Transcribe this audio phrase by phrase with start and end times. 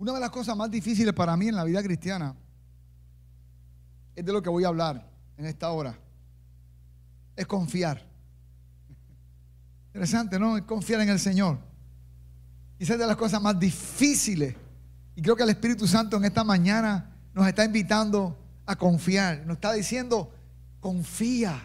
[0.00, 2.34] Una de las cosas más difíciles para mí en la vida cristiana
[4.16, 5.94] es de lo que voy a hablar en esta hora.
[7.36, 8.02] Es confiar.
[9.88, 10.56] Interesante, ¿no?
[10.56, 11.58] Es confiar en el Señor.
[12.78, 14.54] Esa es de las cosas más difíciles.
[15.16, 19.44] Y creo que el Espíritu Santo en esta mañana nos está invitando a confiar.
[19.44, 20.32] Nos está diciendo,
[20.80, 21.60] confía.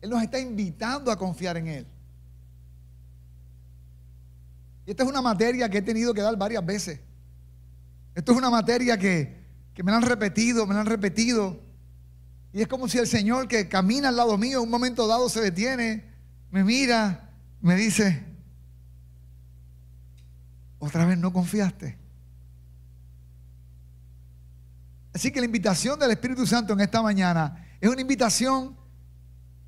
[0.00, 1.86] Él nos está invitando a confiar en Él.
[4.86, 7.00] Y esta es una materia que he tenido que dar varias veces.
[8.14, 9.42] Esto es una materia que,
[9.82, 11.60] me la han repetido, me la han repetido.
[12.52, 15.28] Y es como si el Señor que camina al lado mío en un momento dado
[15.28, 16.12] se detiene,
[16.50, 18.24] me mira, me dice,
[20.78, 21.98] otra vez no confiaste.
[25.12, 28.76] Así que la invitación del Espíritu Santo en esta mañana es una invitación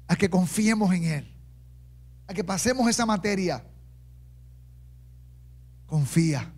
[0.07, 1.35] a que confiemos en Él,
[2.29, 3.65] a que pasemos esa materia
[5.87, 6.53] confía.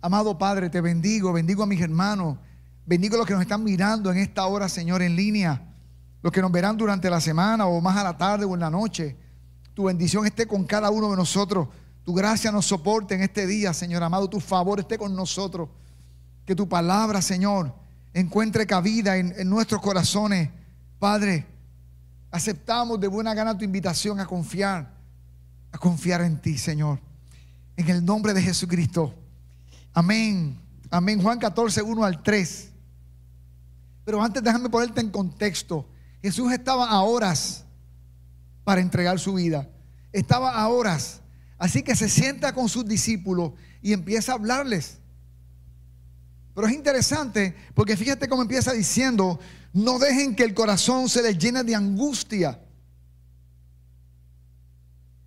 [0.00, 2.38] Amado Padre, te bendigo, bendigo a mis hermanos,
[2.84, 5.62] bendigo a los que nos están mirando en esta hora, Señor, en línea,
[6.22, 8.70] los que nos verán durante la semana o más a la tarde o en la
[8.70, 9.16] noche.
[9.74, 11.68] Tu bendición esté con cada uno de nosotros.
[12.04, 14.28] Tu gracia nos soporte en este día, Señor amado.
[14.28, 15.68] Tu favor esté con nosotros.
[16.44, 17.72] Que tu palabra, Señor,
[18.12, 20.50] encuentre cabida en, en nuestros corazones.
[20.98, 21.46] Padre,
[22.32, 24.94] aceptamos de buena gana tu invitación a confiar,
[25.70, 26.98] a confiar en ti, Señor.
[27.76, 29.14] En el nombre de Jesucristo.
[29.92, 30.58] Amén.
[30.90, 31.20] Amén.
[31.20, 32.70] Juan 14, 1 al 3.
[34.04, 35.88] Pero antes déjame ponerte en contexto.
[36.20, 37.64] Jesús estaba a horas
[38.64, 39.68] para entregar su vida.
[40.12, 41.20] Estaba a horas.
[41.58, 44.98] Así que se sienta con sus discípulos y empieza a hablarles.
[46.54, 49.40] Pero es interesante porque fíjate cómo empieza diciendo,
[49.72, 52.60] no dejen que el corazón se les llene de angustia.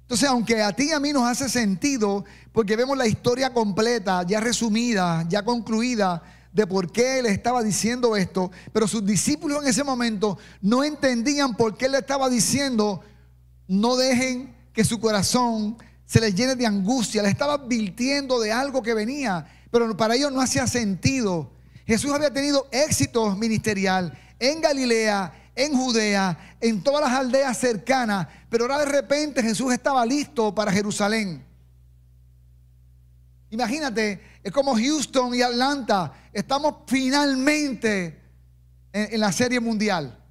[0.05, 4.21] Entonces, aunque a ti y a mí nos hace sentido, porque vemos la historia completa,
[4.21, 6.21] ya resumida, ya concluida,
[6.53, 11.55] de por qué él estaba diciendo esto, pero sus discípulos en ese momento no entendían
[11.55, 13.01] por qué él estaba diciendo,
[13.67, 18.83] no dejen que su corazón se les llene de angustia, le estaba advirtiendo de algo
[18.83, 21.51] que venía, pero para ellos no hacía sentido.
[21.87, 28.65] Jesús había tenido éxito ministerial en Galilea, en Judea, en todas las aldeas cercanas, pero
[28.65, 31.43] ahora de repente Jesús estaba listo para Jerusalén.
[33.49, 38.21] Imagínate, es como Houston y Atlanta, estamos finalmente
[38.91, 40.21] en, la serie mundial.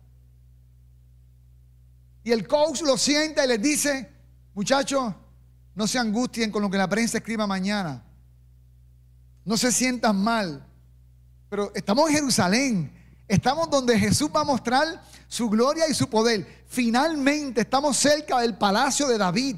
[2.22, 4.10] Y el coach lo sienta y les dice,
[4.54, 5.14] muchachos,
[5.74, 8.02] no se angustien con lo que la prensa escriba mañana.
[9.44, 10.66] No se sientan mal.
[11.48, 12.92] Pero estamos en Jerusalén.
[13.26, 16.64] Estamos donde Jesús va a mostrar su gloria y su poder.
[16.66, 19.56] Finalmente estamos cerca del palacio de David.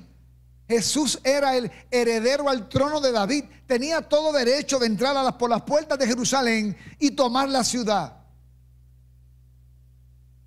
[0.68, 3.44] Jesús era el heredero al trono de David.
[3.66, 8.16] Tenía todo derecho de entrar por las puertas de Jerusalén y tomar la ciudad.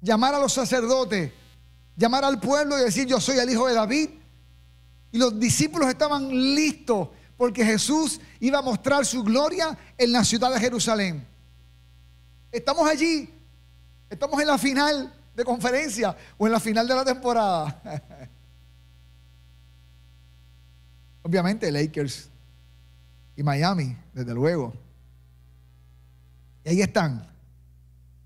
[0.02, 1.31] Llamar a los sacerdotes,
[1.96, 4.09] llamar al pueblo y decir yo soy el hijo de David.
[5.12, 10.53] Y los discípulos estaban listos porque Jesús iba a mostrar su gloria en la ciudad
[10.53, 11.25] de Jerusalén.
[12.51, 13.34] Estamos allí,
[14.09, 17.81] estamos en la final de conferencia o en la final de la temporada.
[21.22, 22.30] Obviamente Lakers
[23.36, 24.74] y Miami, desde luego.
[26.66, 27.28] Y ahí están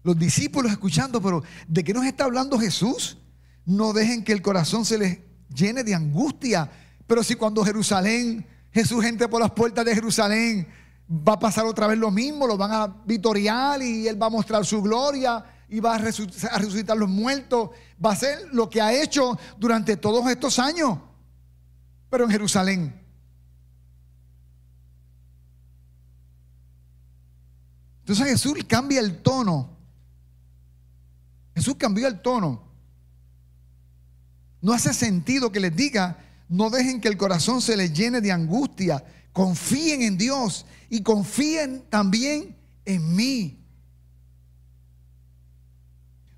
[0.04, 3.18] los discípulos escuchando, pero ¿de qué nos está hablando Jesús?
[3.66, 5.20] No dejen que el corazón se les
[5.54, 6.70] llene de angustia.
[7.08, 10.68] Pero si cuando Jerusalén, Jesús entre por las puertas de Jerusalén,
[11.10, 14.32] va a pasar otra vez lo mismo, lo van a vitoriar y Él va a
[14.32, 15.44] mostrar su gloria
[15.74, 17.72] y va a resucitar los muertos.
[18.04, 21.00] Va a hacer lo que ha hecho durante todos estos años,
[22.10, 23.02] pero en Jerusalén.
[28.02, 29.70] Entonces Jesús cambia el tono.
[31.56, 32.64] Jesús cambió el tono.
[34.62, 36.20] No hace sentido que les diga,
[36.50, 39.04] no dejen que el corazón se les llene de angustia
[39.34, 42.56] confíen en Dios y confíen también
[42.86, 43.63] en mí.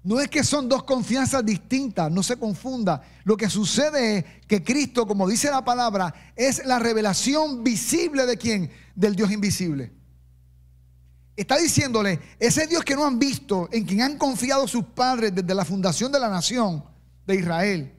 [0.06, 3.02] No es que son dos confianzas distintas, no se confunda.
[3.24, 8.38] Lo que sucede es que Cristo, como dice la palabra, es la revelación visible de
[8.38, 8.70] quién?
[8.94, 9.92] Del Dios invisible.
[11.36, 15.56] Está diciéndole, ese Dios que no han visto, en quien han confiado sus padres desde
[15.56, 16.86] la fundación de la nación
[17.26, 17.96] de Israel.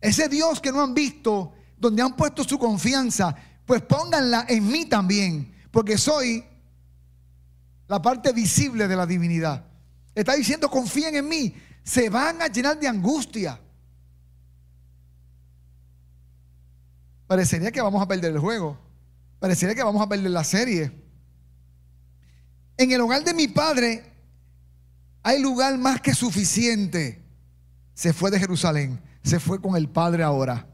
[0.00, 3.34] Ese Dios que no han visto, donde han puesto su confianza,
[3.66, 6.44] pues pónganla en mí también, porque soy
[7.88, 9.73] la parte visible de la divinidad.
[10.14, 13.60] Está diciendo, confíen en mí, se van a llenar de angustia.
[17.26, 18.78] Parecería que vamos a perder el juego.
[19.40, 20.92] Parecería que vamos a verle la serie.
[22.76, 24.14] En el hogar de mi padre
[25.22, 27.22] hay lugar más que suficiente.
[27.94, 30.66] Se fue de Jerusalén, se fue con el Padre ahora.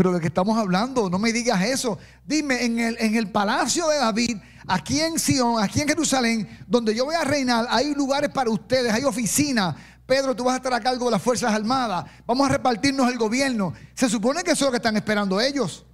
[0.00, 1.98] Pero de qué estamos hablando, no me digas eso.
[2.24, 6.94] Dime, en el, en el palacio de David, aquí en Sion, aquí en Jerusalén, donde
[6.94, 9.76] yo voy a reinar, hay lugares para ustedes, hay oficinas.
[10.06, 12.06] Pedro, tú vas a estar a cargo de las Fuerzas Armadas.
[12.26, 13.74] Vamos a repartirnos el gobierno.
[13.92, 15.84] Se supone que eso es lo que están esperando ellos.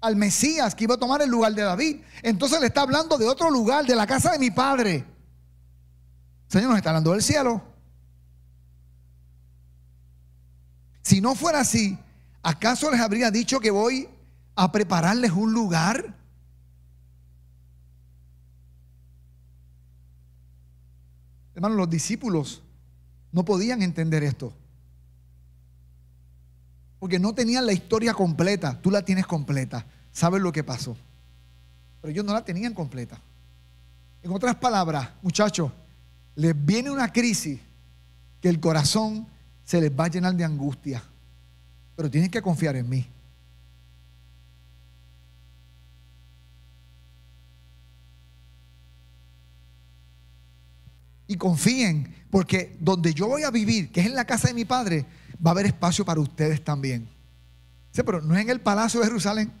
[0.00, 2.02] Al Mesías que iba a tomar el lugar de David.
[2.22, 5.04] Entonces le está hablando de otro lugar, de la casa de mi padre.
[6.46, 7.75] Señor, nos está hablando del cielo.
[11.06, 11.96] Si no fuera así,
[12.42, 14.08] ¿acaso les habría dicho que voy
[14.56, 16.16] a prepararles un lugar?
[21.54, 22.60] Hermanos, los discípulos
[23.30, 24.52] no podían entender esto.
[26.98, 28.76] Porque no tenían la historia completa.
[28.82, 29.86] Tú la tienes completa.
[30.10, 30.96] Sabes lo que pasó.
[32.00, 33.16] Pero ellos no la tenían completa.
[34.24, 35.70] En otras palabras, muchachos,
[36.34, 37.60] les viene una crisis
[38.40, 39.28] que el corazón
[39.66, 41.02] se les va a llenar de angustia.
[41.96, 43.06] Pero tienen que confiar en mí.
[51.26, 54.64] Y confíen, porque donde yo voy a vivir, que es en la casa de mi
[54.64, 55.04] padre,
[55.44, 57.08] va a haber espacio para ustedes también.
[57.90, 59.52] Sí, pero no es en el palacio de Jerusalén.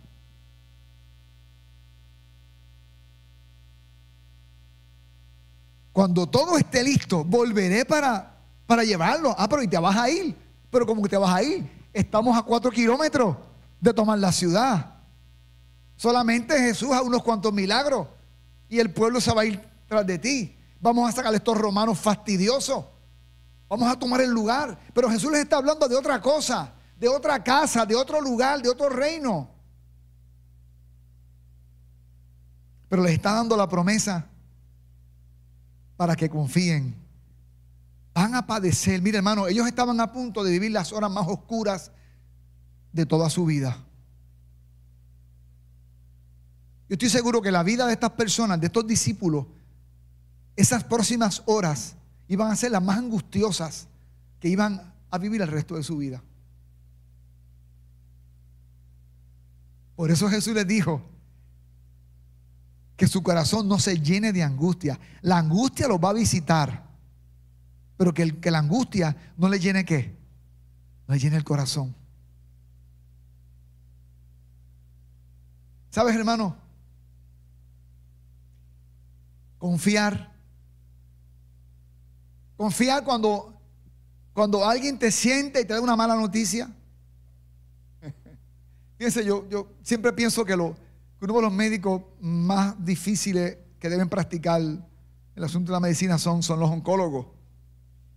[5.92, 8.35] Cuando todo esté listo, volveré para,
[8.66, 9.34] para llevarlo.
[9.38, 10.36] Ah, pero y te vas a ir.
[10.70, 13.36] Pero como que te vas a ir, estamos a cuatro kilómetros
[13.80, 14.94] de tomar la ciudad.
[15.96, 18.08] Solamente Jesús a unos cuantos milagros
[18.68, 20.56] y el pueblo se va a ir tras de ti.
[20.80, 22.84] Vamos a sacar a estos romanos fastidiosos.
[23.68, 24.78] Vamos a tomar el lugar.
[24.92, 28.68] Pero Jesús les está hablando de otra cosa, de otra casa, de otro lugar, de
[28.68, 29.48] otro reino.
[32.88, 34.26] Pero les está dando la promesa
[35.96, 37.05] para que confíen.
[38.16, 39.02] Van a padecer.
[39.02, 41.92] Mire, hermano, ellos estaban a punto de vivir las horas más oscuras
[42.90, 43.76] de toda su vida.
[46.88, 49.44] Yo estoy seguro que la vida de estas personas, de estos discípulos,
[50.56, 51.94] esas próximas horas
[52.26, 53.86] iban a ser las más angustiosas
[54.40, 56.22] que iban a vivir el resto de su vida.
[59.94, 61.02] Por eso Jesús les dijo,
[62.96, 64.98] que su corazón no se llene de angustia.
[65.20, 66.85] La angustia los va a visitar,
[67.96, 70.16] pero que, que la angustia no le llene qué?
[71.06, 71.94] No le llene el corazón.
[75.90, 76.54] ¿Sabes, hermano?
[79.56, 80.30] Confiar.
[82.56, 83.58] Confiar cuando,
[84.34, 86.70] cuando alguien te siente y te da una mala noticia.
[88.98, 90.76] Fíjense, yo, yo siempre pienso que uno
[91.18, 96.60] de los médicos más difíciles que deben practicar el asunto de la medicina son, son
[96.60, 97.26] los oncólogos.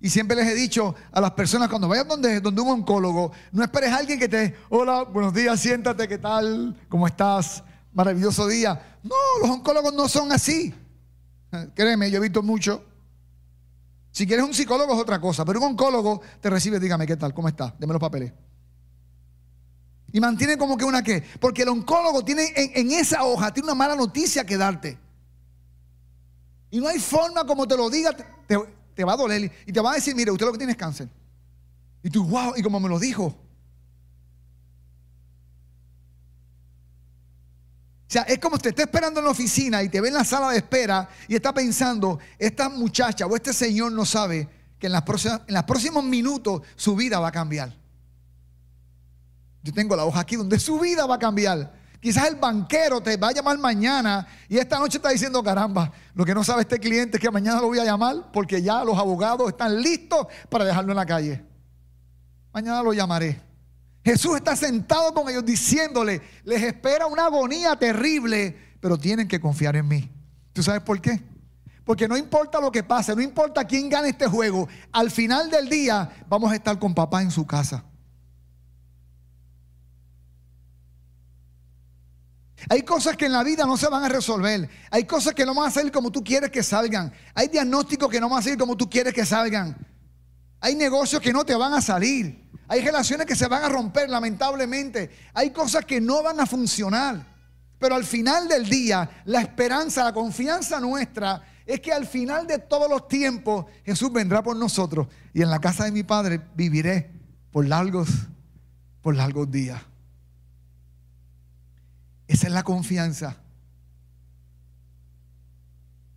[0.02, 3.64] Y siempre les he dicho a las personas, cuando vayan donde, donde un oncólogo, no
[3.64, 6.78] esperes a alguien que te, hola, buenos días, siéntate, ¿qué tal?
[6.88, 7.64] ¿Cómo estás?
[7.94, 8.98] Maravilloso día.
[9.04, 10.74] No, los oncólogos no son así.
[11.76, 12.86] Créeme, yo he visto mucho.
[14.12, 17.34] Si quieres un psicólogo es otra cosa, pero un oncólogo te recibe, dígame, ¿qué tal?
[17.34, 17.76] ¿Cómo está?
[17.78, 18.32] Deme los papeles.
[20.12, 21.24] Y mantiene como que una qué.
[21.40, 24.98] Porque el oncólogo tiene en, esa hoja, tiene una mala noticia que darte.
[26.72, 28.16] Y no hay forma como te lo diga,
[29.04, 29.52] va a doler.
[29.66, 31.10] Y te va a decir, mire, usted lo que tiene es cáncer.
[32.04, 33.26] Y tú, wow, y como me lo dijo.
[38.10, 40.24] O sea, es como te está esperando en la oficina y te ve en la
[40.24, 44.94] sala de espera y está pensando, esta muchacha o este señor no sabe que en,
[44.94, 45.04] las
[45.48, 47.78] en los próximos minutos su vida va a cambiar.
[49.62, 51.79] Yo tengo la hoja aquí donde su vida va a cambiar.
[52.02, 56.24] Quizás el banquero te va a llamar mañana y esta noche está diciendo, caramba, lo
[56.24, 58.98] que no sabe este cliente es que mañana lo voy a llamar porque ya los
[58.98, 61.44] abogados están listos para dejarlo en la calle.
[62.54, 63.42] Mañana lo llamaré.
[64.04, 69.76] Jesús está sentado con ellos diciéndole, les espera una agonía terrible, pero tienen que confiar
[69.76, 70.10] en mí.
[70.54, 71.22] ¿Tú sabes por qué?
[71.84, 75.68] Porque no importa lo que pase, no importa quién gane este juego, al final del
[75.68, 77.84] día vamos a estar con papá en su casa.
[82.68, 84.70] Hay cosas que en la vida no se van a resolver.
[84.92, 87.14] Hay cosas que no van a salir como tú quieres que salgan.
[87.34, 89.78] Hay diagnósticos que no van a salir como tú quieres que salgan.
[90.60, 92.50] Hay negocios que no te van a salir.
[92.68, 95.10] Hay relaciones que se van a romper, lamentablemente.
[95.34, 97.26] Hay cosas que no van a funcionar.
[97.80, 102.60] Pero al final del día, la esperanza, la confianza nuestra es que al final de
[102.60, 107.12] todos los tiempos Jesús vendrá por nosotros y en la casa de mi Padre viviré
[107.52, 108.10] por largos,
[109.02, 109.82] por largos días.
[112.30, 113.38] Esa es la confianza.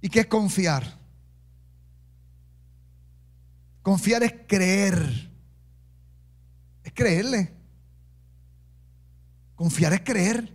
[0.02, 0.98] ¿Y qué es confiar?
[3.80, 5.30] Confiar es creer.
[6.84, 7.54] Es creerle.
[9.54, 10.54] Confiar es creer.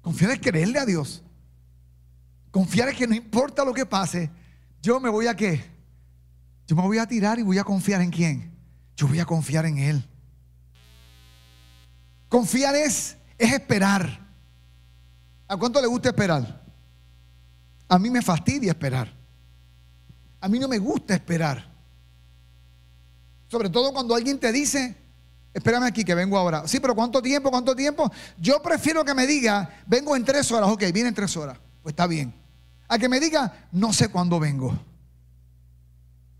[0.00, 1.22] Confiar es creerle a Dios.
[2.50, 4.28] Confiar es que no importa lo que pase,
[4.82, 5.64] yo me voy a qué?
[6.66, 8.50] Yo me voy a tirar y voy a confiar en quién?
[8.96, 10.08] Yo voy a confiar en Él.
[12.28, 14.26] Confiar es, es esperar.
[15.46, 16.62] ¿A cuánto le gusta esperar?
[17.88, 19.12] A mí me fastidia esperar.
[20.40, 21.66] A mí no me gusta esperar.
[23.48, 24.94] Sobre todo cuando alguien te dice,
[25.54, 26.68] espérame aquí que vengo ahora.
[26.68, 27.50] Sí, pero ¿cuánto tiempo?
[27.50, 28.12] ¿Cuánto tiempo?
[28.38, 30.68] Yo prefiero que me diga, vengo en tres horas.
[30.70, 31.58] Ok, viene en tres horas.
[31.82, 32.34] Pues está bien.
[32.88, 34.78] A que me diga, no sé cuándo vengo.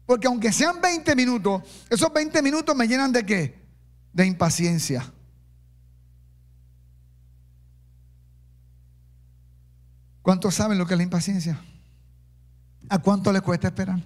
[0.04, 3.58] Porque aunque sean 20 minutos, esos 20 minutos me llenan de qué?
[4.12, 5.12] De impaciencia.
[10.28, 11.58] ¿Cuántos saben lo que es la impaciencia?
[12.90, 13.98] ¿A cuánto les cuesta esperar?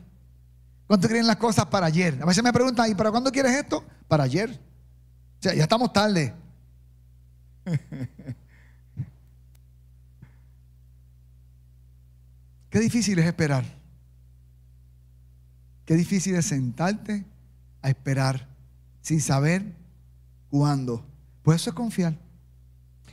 [0.86, 2.16] ¿Cuánto quieren las cosas para ayer?
[2.22, 3.84] A veces me preguntan, ¿y para cuándo quieres esto?
[4.06, 4.48] Para ayer.
[4.50, 6.32] O sea, ya estamos tarde.
[12.70, 13.64] Qué difícil es esperar.
[15.84, 17.24] Qué difícil es sentarte
[17.82, 18.46] a esperar
[19.00, 19.74] sin saber
[20.50, 21.04] cuándo.
[21.42, 22.16] Pues eso es confiar.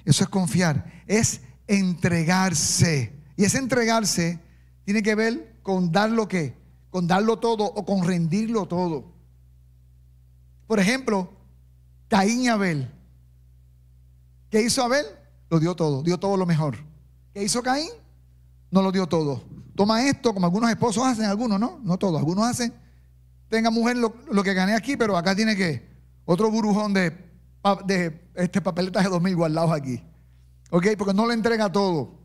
[0.06, 1.04] Eso es confiar.
[1.08, 3.14] Es entregarse.
[3.38, 4.40] Y ese entregarse
[4.84, 6.56] tiene que ver con dar lo que,
[6.90, 9.14] con darlo todo o con rendirlo todo.
[10.68, 11.32] Por ejemplo,
[12.08, 12.92] Caín y Abel.
[14.50, 15.06] ¿Qué hizo Abel?
[15.50, 16.76] Lo dio todo, dio todo lo mejor.
[17.34, 17.90] ¿Qué hizo Caín?
[18.72, 19.44] No lo dio todo.
[19.76, 22.74] Toma esto, como algunos esposos hacen, algunos no, no todos, algunos hacen.
[23.48, 25.88] Tenga mujer lo, que gané aquí, pero acá tiene que
[26.26, 27.16] otro burujón de,
[27.86, 30.04] de este papeletas de 2000 guardados aquí.
[30.70, 30.88] ¿Ok?
[30.98, 32.20] Porque no le entrega todo.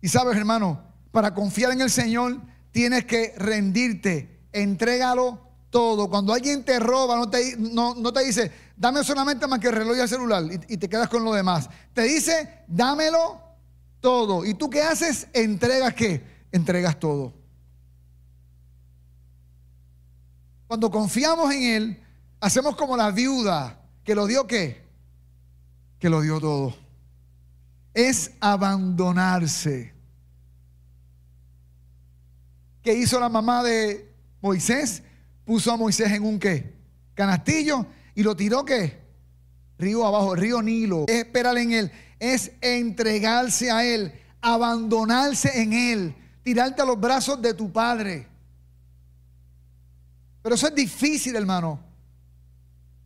[0.00, 2.40] Y sabes, hermano, para confiar en el Señor
[2.70, 4.46] tienes que rendirte.
[4.52, 5.40] Entrégalo
[5.70, 6.08] todo.
[6.08, 9.96] Cuando alguien te roba, no te, no, te dice, dame solamente más que el reloj
[9.96, 11.68] y el celular y, y te quedas con lo demás.
[11.94, 13.40] Te dice, dámelo
[14.00, 14.44] todo.
[14.44, 15.26] ¿Y tú qué haces?
[15.32, 16.22] Entregas qué?
[16.52, 17.32] Entregas todo.
[20.66, 22.04] Cuando confiamos en Él,
[22.40, 24.86] hacemos como la viuda que lo dio qué?
[25.98, 26.87] Que lo dio todo
[27.94, 29.94] es abandonarse.
[32.82, 35.02] ¿Qué hizo la mamá de Moisés?
[35.44, 36.74] Puso a Moisés en un qué?
[37.14, 38.98] Canastillo y lo tiró qué?
[39.78, 41.04] Río abajo, río Nilo.
[41.08, 47.40] Es esperar en él, es entregarse a él, abandonarse en él, tirarte a los brazos
[47.40, 48.26] de tu padre.
[50.42, 51.80] Pero eso es difícil, hermano.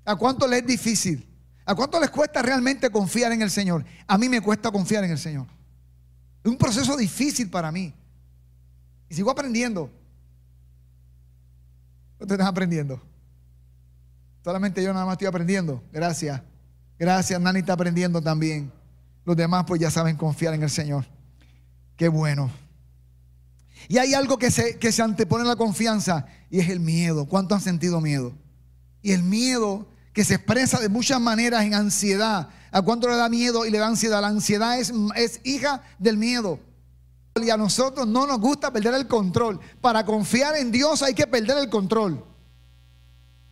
[0.05, 1.27] ¿A cuánto le es difícil?
[1.65, 3.85] ¿A cuánto les cuesta realmente confiar en el Señor?
[4.07, 5.47] A mí me cuesta confiar en el Señor.
[6.43, 7.95] Es un proceso difícil para mí.
[9.09, 9.91] Y sigo aprendiendo.
[12.15, 13.01] Ustedes están aprendiendo.
[14.43, 15.83] Solamente yo nada más estoy aprendiendo.
[15.93, 16.41] Gracias.
[16.99, 18.73] Gracias, Nani está aprendiendo también.
[19.25, 21.05] Los demás pues ya saben confiar en el Señor.
[21.97, 22.51] Qué bueno.
[23.89, 27.27] Y hay algo que se, que se antepone a la confianza y es el miedo.
[27.27, 28.33] ¿Cuánto han sentido miedo?
[29.01, 32.49] Y el miedo que se expresa de muchas maneras en ansiedad.
[32.71, 34.21] ¿A cuánto le da miedo y le da ansiedad?
[34.21, 36.59] La ansiedad es, hija del miedo.
[37.35, 39.59] Y a nosotros no nos gusta perder el control.
[39.81, 42.25] Para confiar en Dios hay que perder el control.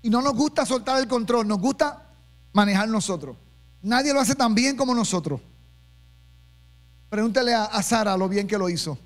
[0.02, 2.10] Y no nos gusta soltar el control, nos gusta
[2.52, 3.36] manejar nosotros.
[3.82, 5.40] Nadie lo hace tan bien como nosotros.
[7.08, 8.98] Pregúntale a, a Sara lo bien que lo hizo.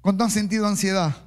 [0.00, 1.23] ¿Cuánto han sentido ansiedad?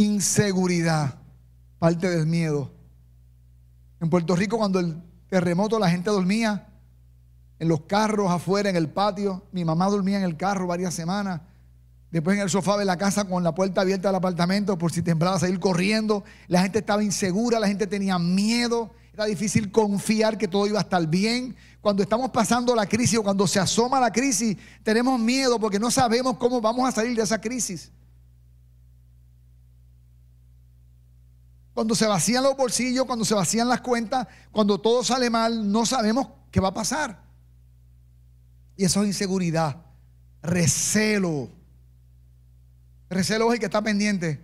[0.00, 1.18] Inseguridad,
[1.78, 2.72] parte del miedo.
[4.00, 4.96] En Puerto Rico cuando el
[5.28, 6.66] terremoto la gente dormía
[7.58, 9.46] en los carros afuera, en el patio.
[9.52, 11.42] Mi mamá dormía en el carro varias semanas.
[12.10, 15.02] Después en el sofá de la casa con la puerta abierta del apartamento por si
[15.02, 16.24] temblaba salir corriendo.
[16.48, 18.90] La gente estaba insegura, la gente tenía miedo.
[19.12, 21.54] Era difícil confiar que todo iba a estar bien.
[21.80, 25.90] Cuando estamos pasando la crisis o cuando se asoma la crisis, tenemos miedo porque no
[25.90, 27.92] sabemos cómo vamos a salir de esa crisis.
[31.74, 35.86] Cuando se vacían los bolsillos, cuando se vacían las cuentas, cuando todo sale mal, no
[35.86, 37.22] sabemos qué va a pasar.
[38.76, 39.76] Y eso es inseguridad,
[40.42, 41.50] recelo.
[43.08, 44.40] Recelo es el que está pendiente.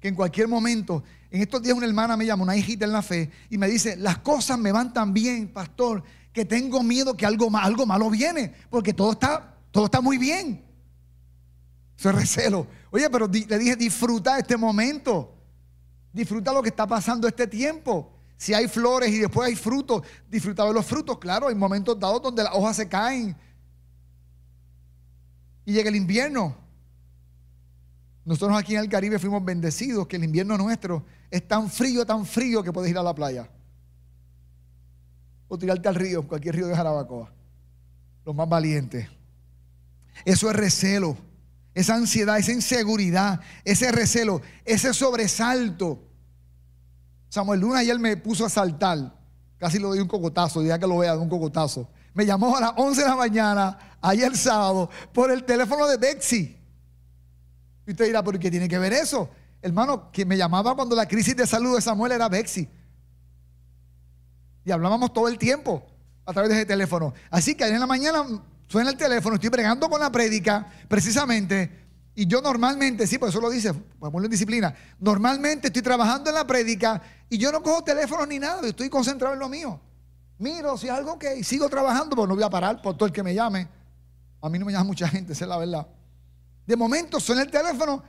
[0.00, 3.02] Que en cualquier momento, en estos días una hermana me llama, una hijita en la
[3.02, 7.26] fe, y me dice, las cosas me van tan bien, pastor, que tengo miedo que
[7.26, 10.64] algo, malo viene, porque todo está, todo está muy bien.
[11.98, 12.66] Eso es recelo.
[12.90, 15.32] Oye, pero le dije, disfruta este momento.
[16.14, 18.12] Disfruta lo que está pasando este tiempo.
[18.36, 21.18] Si hay flores y después hay frutos, disfruta de los frutos.
[21.18, 23.36] Claro, hay momentos dados donde las hojas se caen.
[25.64, 26.56] Y llega el invierno.
[28.24, 32.24] Nosotros aquí en el Caribe fuimos bendecidos que el invierno nuestro es tan frío, tan
[32.24, 33.50] frío que puedes ir a la playa.
[35.48, 37.32] O tirarte al río, cualquier río de Jarabacoa.
[38.24, 39.08] Los más valientes.
[40.24, 41.16] Eso es recelo.
[41.74, 46.02] Esa ansiedad, esa inseguridad, ese recelo, ese sobresalto.
[47.28, 49.12] Samuel Luna ayer me puso a saltar.
[49.58, 51.88] Casi lo di un cocotazo, ya que lo vea, de un cocotazo.
[52.12, 56.56] Me llamó a las 11 de la mañana, ayer sábado, por el teléfono de Bexy.
[57.86, 59.28] Y usted dirá, ¿por qué tiene que ver eso?
[59.60, 62.68] Hermano, que me llamaba cuando la crisis de salud de Samuel era Bexy.
[64.64, 65.84] Y hablábamos todo el tiempo
[66.24, 67.12] a través de ese teléfono.
[67.30, 68.24] Así que ayer en la mañana
[68.66, 71.84] suena el teléfono, estoy bregando con la prédica, precisamente.
[72.14, 74.74] Y yo normalmente, sí, por eso lo dice, vamos en disciplina.
[75.00, 79.34] Normalmente estoy trabajando en la prédica y yo no cojo teléfono ni nada, estoy concentrado
[79.34, 79.80] en lo mío.
[80.38, 83.22] Miro si algo que sigo trabajando, pues no voy a parar por todo el que
[83.22, 83.68] me llame.
[84.40, 85.86] A mí no me llama mucha gente, esa es la verdad.
[86.66, 88.02] De momento suena el teléfono,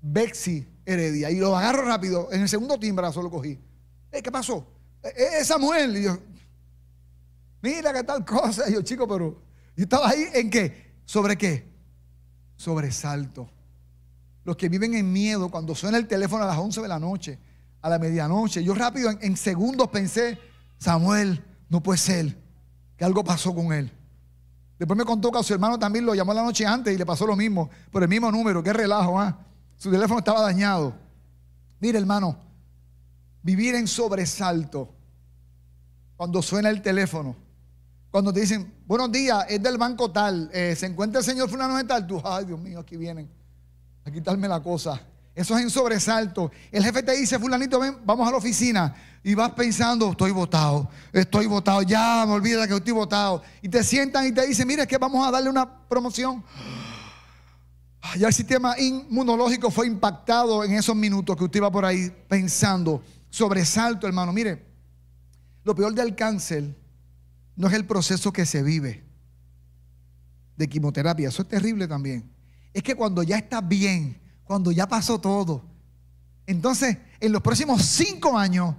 [0.00, 2.28] Bexy Heredia, y lo agarro rápido.
[2.32, 3.58] En el segundo timbrazo lo cogí.
[4.10, 4.66] ¿Qué pasó?
[5.02, 5.96] Es Samuel.
[5.96, 6.18] Y yo,
[7.60, 8.68] mira qué tal cosa.
[8.68, 9.42] Y yo, chico, pero
[9.76, 10.92] yo estaba ahí en qué?
[11.04, 11.66] ¿Sobre qué?
[12.56, 13.48] Sobresalto.
[14.44, 17.38] Los que viven en miedo, cuando suena el teléfono a las 11 de la noche,
[17.80, 20.38] a la medianoche, yo rápido en, segundos pensé,
[20.78, 22.36] Samuel, no puede ser
[22.96, 23.90] que algo pasó con él.
[24.78, 27.06] Después me contó que a su hermano también lo llamó la noche antes y le
[27.06, 29.38] pasó lo mismo, por el mismo número, qué relajo, ¿ah?
[29.76, 30.94] Su teléfono estaba dañado.
[31.80, 32.38] Mire, hermano,
[33.42, 34.92] vivir en sobresalto
[36.16, 37.41] cuando suena el teléfono
[38.12, 41.78] cuando te dicen, buenos días, es del banco tal, eh, se encuentra el señor fulano
[41.78, 43.26] de tal, tú, ay Dios mío, aquí vienen
[44.04, 45.00] a quitarme la cosa.
[45.34, 46.50] Eso es en sobresalto.
[46.70, 48.94] El jefe te dice, fulanito, ven, vamos a la oficina.
[49.24, 53.42] Y vas pensando, estoy votado, estoy votado, ya me olvida que estoy votado.
[53.62, 56.44] Y te sientan y te dicen, mire, es que vamos a darle una promoción.
[58.18, 63.00] Ya el sistema inmunológico fue impactado en esos minutos que usted iba por ahí pensando.
[63.30, 64.32] Sobresalto, hermano.
[64.32, 64.66] Mire,
[65.62, 66.81] lo peor del cáncer
[67.56, 69.04] no es el proceso que se vive
[70.56, 71.28] de quimioterapia.
[71.28, 72.30] Eso es terrible también.
[72.72, 75.64] Es que cuando ya está bien, cuando ya pasó todo,
[76.46, 78.74] entonces en los próximos cinco años,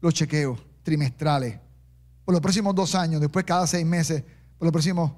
[0.00, 1.58] los chequeos trimestrales,
[2.24, 4.22] por los próximos dos años, después cada seis meses,
[4.58, 5.12] por los próximos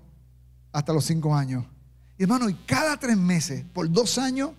[0.72, 1.64] hasta los cinco años.
[2.18, 4.50] Y hermano, y cada tres meses, por dos años,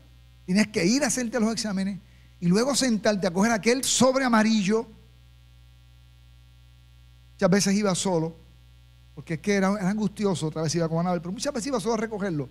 [0.46, 2.00] tienes que ir a hacerte los exámenes
[2.40, 4.88] y luego sentarte a coger aquel sobre amarillo
[7.42, 8.36] Muchas veces iba solo,
[9.16, 11.96] porque es que era, angustioso, otra vez iba con Anabel, pero muchas veces iba solo
[11.96, 12.48] a recogerlo.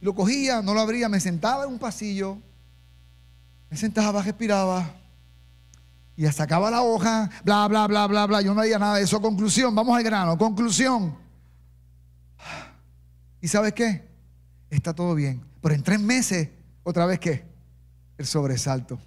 [0.00, 2.38] lo cogía, no lo abría, me sentaba en un pasillo,
[3.68, 4.94] me sentaba, respiraba,
[6.16, 8.40] y sacaba la hoja, bla, bla, bla, bla, bla.
[8.40, 9.20] Yo no había nada de eso.
[9.20, 10.38] Conclusión, vamos al grano.
[10.38, 11.16] Conclusión.
[13.40, 14.08] ¿Y sabes qué?
[14.70, 15.44] Está todo bien.
[15.60, 16.48] Pero en tres meses,
[16.84, 17.44] otra vez qué?
[18.16, 19.00] El sobresalto.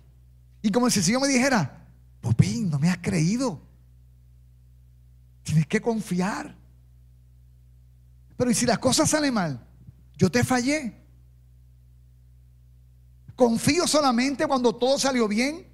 [0.61, 1.85] Y como si el Señor me dijera,
[2.19, 3.70] Popín, no me has creído.
[5.51, 6.55] Tienes que confiar.
[8.37, 9.67] Pero ¿y si las cosas salen mal?
[10.15, 10.95] Yo te fallé.
[13.35, 15.67] ¿Confío solamente cuando todo salió bien?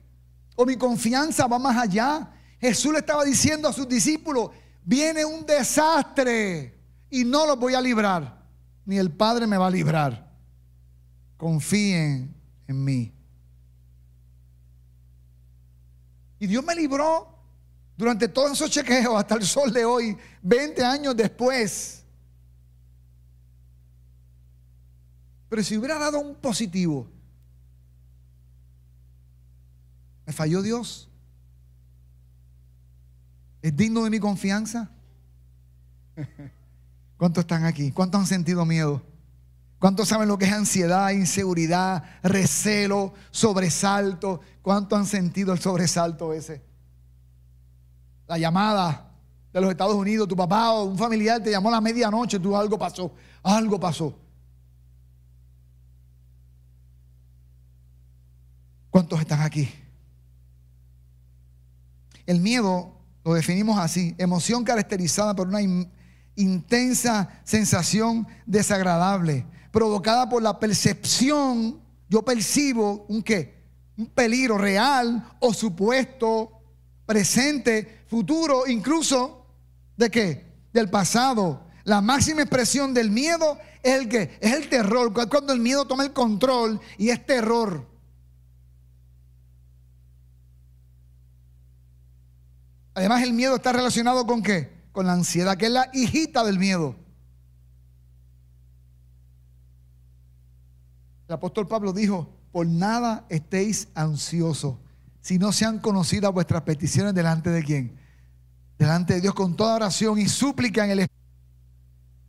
[0.55, 2.27] ¿O mi confianza va más allá?
[2.59, 4.49] Jesús le estaba diciendo a sus discípulos,
[4.83, 8.43] viene un desastre y no lo voy a librar,
[8.83, 10.35] ni el Padre me va a librar.
[11.37, 12.35] Confíen
[12.67, 13.13] en mí.
[16.39, 17.36] Y Dios me libró
[17.97, 22.03] durante todos esos chequeos hasta el sol de hoy, 20 años después.
[25.49, 27.09] Pero si hubiera dado un positivo,
[30.27, 31.09] ¿me falló Dios?
[33.63, 34.91] ¿Es digno de mi confianza?
[37.17, 37.91] ¿Cuántos están aquí?
[37.91, 39.01] ¿Cuántos han sentido miedo?
[39.79, 44.41] ¿Cuántos saben lo que es ansiedad, inseguridad, recelo, sobresalto?
[44.61, 46.66] ¿Cuántos han sentido el sobresalto ese?
[48.27, 49.11] La llamada
[49.53, 52.55] de los Estados Unidos, tu papá o un familiar te llamó a la medianoche, tú
[52.55, 53.11] algo pasó,
[53.43, 54.13] algo pasó.
[58.89, 59.69] ¿Cuántos están aquí?
[62.25, 65.61] El miedo lo definimos así, emoción caracterizada por una
[66.35, 73.63] intensa sensación desagradable, provocada por la percepción, yo percibo un qué,
[73.97, 76.56] un peligro real o supuesto,
[77.07, 79.47] presente futuro, incluso
[79.95, 80.45] de qué?
[80.71, 81.63] Del pasado.
[81.85, 86.03] La máxima expresión del miedo es el que es el terror, cuando el miedo toma
[86.03, 87.87] el control y es terror.
[92.93, 94.69] Además el miedo está relacionado con qué?
[94.91, 96.95] Con la ansiedad, que es la hijita del miedo.
[101.27, 104.75] El apóstol Pablo dijo, por nada estéis ansiosos,
[105.27, 107.99] si no sean conocidas vuestras peticiones delante de quién?
[108.79, 111.27] Delante de Dios con toda oración y súplica en el Espíritu.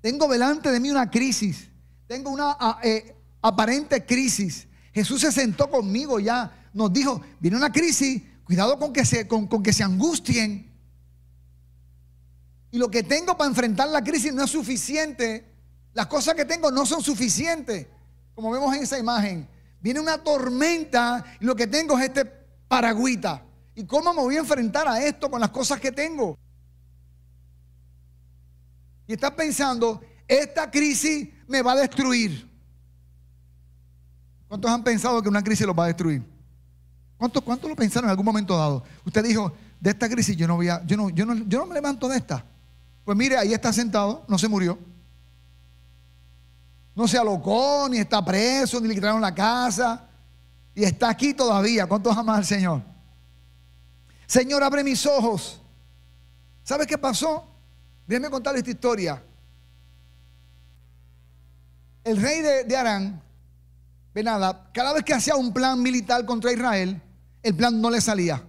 [0.00, 1.68] Tengo delante de mí una crisis,
[2.08, 4.66] tengo una eh, aparente crisis.
[4.92, 9.46] Jesús se sentó conmigo ya, nos dijo, viene una crisis, Cuidado con que se, con,
[9.46, 10.74] que se angustien.
[12.72, 15.54] Y lo que tengo para enfrentar la crisis no es suficiente.
[15.92, 17.86] Las cosas que tengo no son suficientes.
[18.34, 19.46] Como vemos en esa imagen.
[19.80, 22.37] Viene una tormenta y lo que tengo es este
[22.68, 23.42] paragüita.
[23.74, 26.38] ¿Y cómo me voy a enfrentar a esto con las cosas que tengo?
[29.06, 32.46] Y estás pensando, esta crisis me va a destruir.
[34.46, 36.22] ¿Cuántos han pensado que una crisis los va a destruir?
[37.16, 38.84] ¿Cuánto, ¿Cuánto lo pensaron en algún momento dado?
[39.04, 41.66] Usted dijo, de esta crisis yo no voy a, yo no, yo no, yo no
[41.66, 42.44] me levanto de esta.
[43.04, 44.78] Pues mire, ahí está sentado, no se murió.
[46.94, 50.07] No se alocó, ni está preso, ni le quitaron la casa.
[50.78, 51.88] Y está aquí todavía.
[51.88, 52.80] ¿Cuántos aman al Señor?
[54.28, 55.60] Señor, abre mis ojos.
[56.62, 57.48] ¿Sabe qué pasó?
[58.06, 59.20] Déjeme contarle esta historia.
[62.04, 63.20] El rey de, Arán,
[64.14, 67.02] nada, cada vez que hacía un plan militar contra Israel,
[67.42, 68.40] el plan no le salía.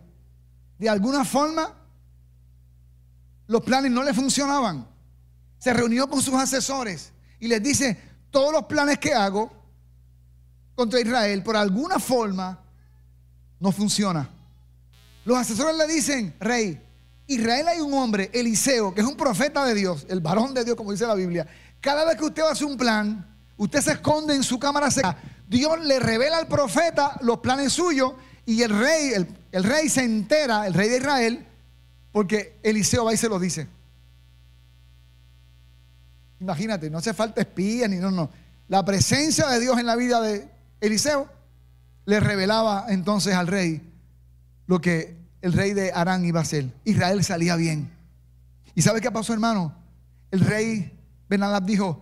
[0.78, 1.74] De alguna forma,
[3.48, 4.88] los planes no le funcionaban.
[5.58, 9.52] Se reunió con sus asesores y les dice, todos los planes que hago
[10.80, 12.58] contra Israel, por alguna forma,
[13.60, 14.30] no funciona.
[15.26, 16.82] Los asesores le dicen, rey,
[17.28, 20.78] Israel hay un hombre, Eliseo, que es un profeta de Dios, el varón de Dios,
[20.78, 21.46] como dice la Biblia.
[21.82, 25.18] Cada vez que usted hace un plan, usted se esconde en su cámara seca.
[25.50, 28.14] Dios le revela al profeta los planes suyos
[28.46, 29.12] y el rey,
[29.52, 31.46] el, rey se entera, el rey de Israel,
[32.14, 33.68] porque Eliseo va y se lo dice.
[36.40, 38.30] Imagínate, no hace falta espía ni no, no.
[38.70, 41.30] La presencia de Dios en la vida de Eliseo
[42.06, 43.82] le revelaba entonces al rey
[44.66, 46.72] lo que el rey de Arán iba a hacer.
[46.86, 47.92] Israel salía bien.
[48.76, 49.74] ¿Y sabe qué pasó, hermano?
[50.32, 52.02] El rey Benadab dijo,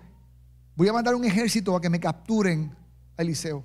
[0.75, 2.75] voy a mandar un ejército a que me capturen
[3.17, 3.63] a Eliseo.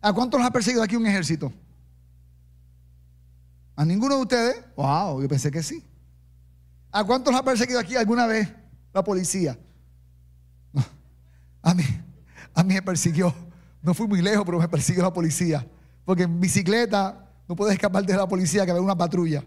[0.00, 1.52] ¿A cuántos los ha perseguido aquí un ejército?
[3.76, 4.64] ¿A ninguno de ustedes?
[4.76, 5.82] Wow, yo pensé que sí.
[6.92, 8.52] ¿A cuántos ha perseguido aquí alguna vez
[8.92, 9.58] la policía?
[11.62, 11.82] A mí,
[12.54, 13.34] a mí me persiguió.
[13.84, 15.64] No fui muy lejos, pero me persiguió la policía.
[16.06, 19.44] Porque en bicicleta no puedes escapar de la policía que ve una patrulla.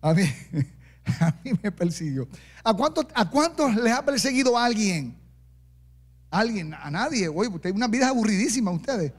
[0.00, 0.22] A mí,
[1.20, 2.28] a mí me persiguió.
[2.62, 5.18] ¿A cuántos, ¿A cuántos les ha perseguido alguien?
[6.30, 6.72] ¿Alguien?
[6.72, 7.28] A nadie.
[7.28, 9.12] Oye, ustedes una vida aburridísima ustedes.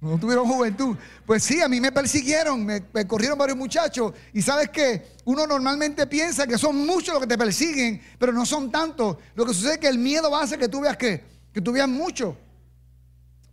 [0.00, 0.96] No tuvieron juventud.
[1.26, 4.14] Pues sí, a mí me persiguieron, me, corrieron varios muchachos.
[4.32, 8.46] Y sabes que uno normalmente piensa que son muchos los que te persiguen, pero no
[8.46, 9.18] son tantos.
[9.34, 11.60] Lo que sucede es que el miedo va a hacer que tú veas que, que
[11.60, 12.34] tú veas mucho.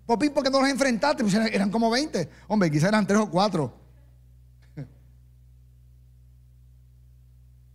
[0.05, 1.23] Popín, porque no los enfrentaste?
[1.23, 2.29] Pues eran, como 20.
[2.47, 3.73] Hombre, quizás eran 3 o 4.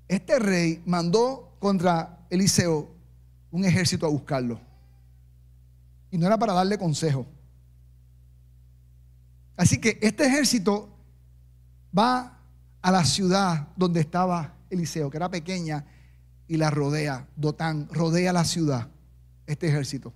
[0.08, 2.88] Este rey mandó contra Eliseo
[3.50, 4.60] un ejército a buscarlo.
[6.10, 7.26] Y no era para darle consejo.
[9.56, 10.88] Así que este ejército
[11.96, 12.38] va
[12.80, 15.84] a la ciudad donde estaba Eliseo, que era pequeña,
[16.46, 17.26] y la rodea.
[17.36, 18.88] Dotán rodea la ciudad,
[19.46, 20.12] este ejército.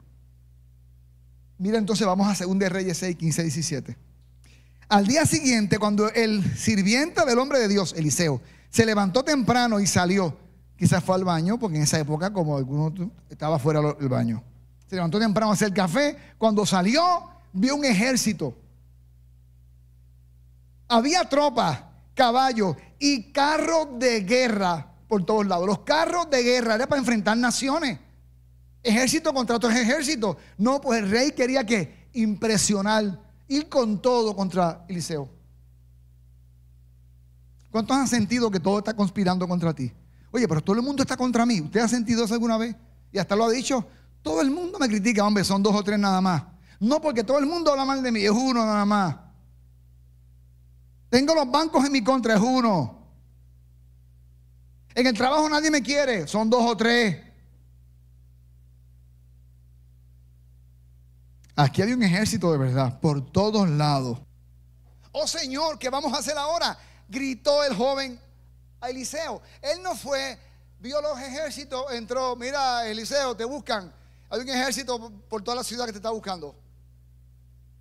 [1.63, 3.97] Mira, entonces vamos a 2 de Reyes 6, 15, 17.
[4.89, 9.87] Al día siguiente, cuando el sirviente del hombre de Dios, Eliseo, se levantó temprano y
[9.87, 10.37] salió,
[10.77, 12.93] quizás fue al baño, porque en esa época, como alguno
[13.31, 14.43] estaba fuera del baño,
[14.89, 16.17] se levantó temprano a hacer café.
[16.37, 18.57] Cuando salió, vio un ejército
[20.93, 21.81] había tropas,
[22.15, 25.67] caballos y carros de guerra por todos lados.
[25.67, 27.99] Los carros de guerra era para enfrentar naciones.
[28.83, 30.37] Ejército contra otros ejércitos.
[30.59, 35.29] No, pues el rey quería que impresionar, ir con todo contra Eliseo.
[37.71, 39.91] ¿Cuántos han sentido que todo está conspirando contra ti?
[40.31, 41.61] Oye, pero todo el mundo está contra mí.
[41.61, 42.75] ¿Usted ha sentido eso alguna vez?
[43.13, 43.87] Y hasta lo ha dicho.
[44.23, 46.43] Todo el mundo me critica, hombre, son dos o tres nada más.
[46.81, 49.17] No porque todo el mundo habla mal de mí, es uno nada más.
[51.09, 52.99] Tengo los bancos en mi contra, es uno.
[54.95, 57.32] En el trabajo nadie me quiere, son dos o tres.
[61.55, 64.19] Aquí hay un ejército de verdad, por todos lados.
[65.13, 66.79] Oh Señor, ¿qué vamos a hacer ahora?
[67.09, 68.19] Gritó el joven
[68.81, 69.43] a Eliseo.
[69.61, 70.39] Él no fue
[70.83, 73.93] vio los ejércitos, entró, mira, Eliseo, te buscan.
[74.29, 76.57] Hay un ejército por toda la ciudad que te está buscando.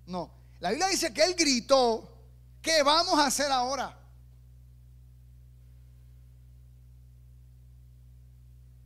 [0.06, 0.30] No.
[0.60, 2.08] La Biblia dice que él gritó,
[2.62, 3.98] ¿qué vamos a hacer ahora?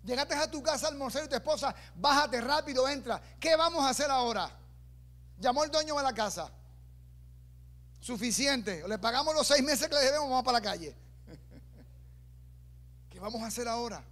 [0.02, 3.20] Llegaste a tu casa al almorzar y tu esposa, bájate rápido, entra.
[3.38, 4.50] ¿Qué vamos a hacer ahora?
[5.38, 6.50] Llamó el dueño de la casa.
[8.00, 8.86] Suficiente.
[8.86, 10.96] Le pagamos los seis meses que le debemos, vamos para la calle.
[13.10, 14.04] ¿Qué vamos a hacer ahora?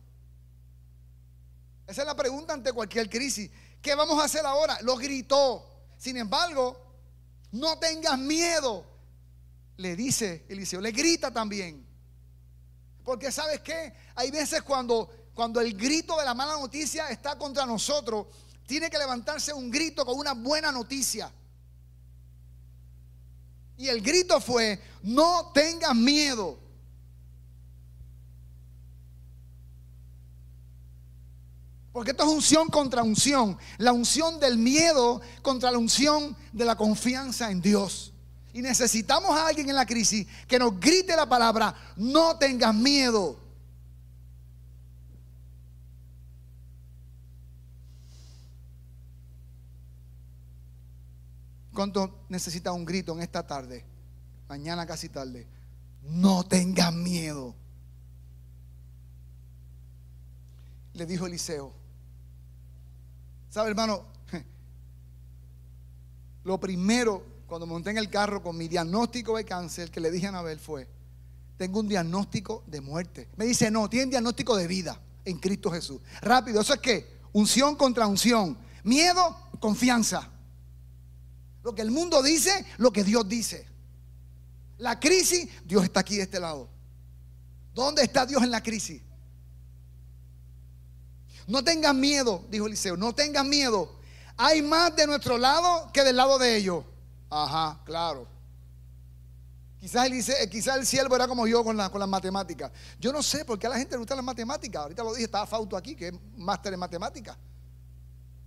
[1.87, 3.51] Esa es la pregunta ante cualquier crisis.
[3.81, 4.79] ¿Qué vamos a hacer ahora?
[4.83, 5.65] Lo gritó.
[5.99, 6.81] Sin embargo,
[7.53, 8.85] no tengas miedo.
[9.77, 11.87] Le dice Eliseo, le grita también.
[13.05, 13.93] Porque sabes qué?
[14.15, 18.27] Hay veces cuando, cuando el grito de la mala noticia está contra nosotros,
[18.67, 21.31] tiene que levantarse un grito con una buena noticia.
[23.77, 26.59] Y el grito fue, no tengas miedo.
[31.93, 33.57] Porque esto es unción contra unción.
[33.79, 38.13] La unción del miedo contra la unción de la confianza en Dios.
[38.53, 43.44] Y necesitamos a alguien en la crisis que nos grite la palabra, no tengas miedo.
[51.75, 53.85] ¿Cuánto necesita un grito en esta tarde?
[54.49, 55.47] Mañana casi tarde.
[56.03, 57.55] No tengas miedo.
[60.95, 61.85] Le dijo Eliseo,
[63.55, 64.03] ¿Sabe, hermano?
[66.43, 70.27] Lo primero, cuando monté en el carro con mi diagnóstico de cáncer, que le dije
[70.27, 70.89] a Anabel fue,
[71.57, 73.29] tengo un diagnóstico de muerte.
[73.37, 76.01] Me dice, no, tiene diagnóstico de vida en Cristo Jesús.
[76.21, 77.21] Rápido, ¿eso es qué?
[77.33, 78.59] Unción contra unción.
[78.83, 80.34] Miedo, confianza.
[81.65, 83.67] Lo que el mundo dice, lo que Dios dice.
[84.77, 86.69] La crisis, Dios está aquí de este lado.
[87.75, 89.03] ¿Dónde está Dios en la crisis?
[91.47, 93.99] No tengan miedo, dijo Eliseo, no tengan miedo.
[94.37, 96.85] Hay más de nuestro lado que del lado de ellos.
[97.31, 98.29] Ajá, claro.
[99.81, 102.71] Quizás, Eliseo, quizás el siervo era como yo con, la, con las matemáticas.
[103.01, 104.83] Yo no sé por qué a la gente le gusta las matemáticas.
[104.83, 107.37] Ahorita lo dije, estaba Fauto aquí, que es máster en matemáticas.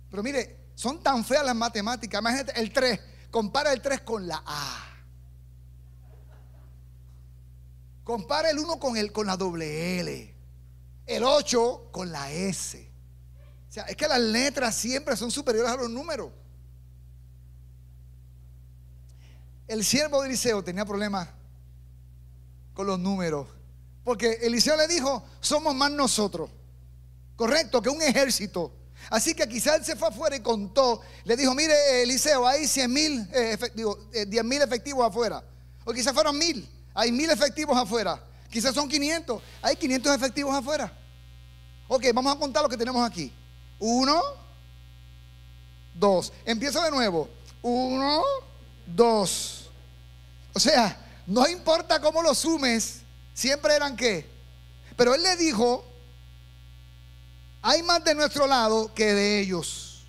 [0.08, 2.20] Pero mire, son tan feas las matemáticas.
[2.20, 3.00] Imagínate, el 3,
[3.32, 4.84] compara el 3 con la A.
[8.04, 10.34] Compara el 1 con, el, con la doble L.
[11.04, 12.92] El 8 con la S.
[13.68, 16.30] O sea, es que las letras siempre son superiores a los números.
[19.66, 21.28] El siervo de Eliseo tenía problemas
[22.72, 23.48] con los números.
[24.04, 26.48] Porque Eliseo le dijo, somos más nosotros.
[27.34, 28.77] Correcto, que un ejército.
[29.10, 31.00] Así que quizás se fue afuera y contó.
[31.24, 33.56] Le dijo, mire, Eliseo, hay 100 mil, eh,
[34.26, 35.42] 10 eh, mil efectivos afuera.
[35.84, 36.68] O quizás fueron mil.
[36.94, 38.22] Hay mil efectivos afuera.
[38.50, 39.42] Quizás son 500.
[39.62, 40.92] Hay 500 efectivos afuera.
[41.88, 43.32] Ok, vamos a contar lo que tenemos aquí.
[43.78, 44.20] Uno,
[45.94, 46.32] dos.
[46.44, 47.30] Empiezo de nuevo.
[47.62, 48.22] Uno,
[48.86, 49.70] dos.
[50.52, 53.00] O sea, no importa cómo lo sumes,
[53.32, 54.28] siempre eran qué.
[54.96, 55.84] Pero él le dijo,
[57.62, 60.06] hay más de nuestro lado que de ellos.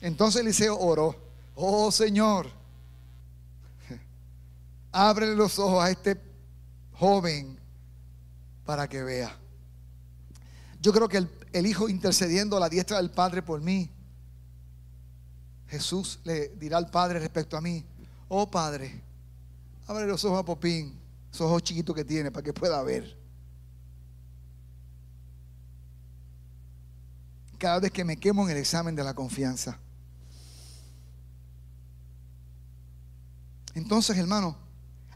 [0.00, 1.16] Entonces Eliseo oró,
[1.54, 2.48] oh Señor,
[4.92, 6.20] ábrele los ojos a este
[6.92, 7.58] joven
[8.64, 9.36] para que vea.
[10.80, 13.90] Yo creo que el, Hijo intercediendo a la diestra del Padre por mí.
[15.68, 17.84] Jesús le dirá al Padre respecto a mí,
[18.28, 19.02] oh Padre,
[19.86, 20.96] abre los ojos a Popín,
[21.32, 23.16] esos ojos chiquitos que tiene para que pueda ver.
[27.58, 29.78] Cada vez que me quemo en el examen de la confianza.
[33.74, 34.56] Entonces, hermano,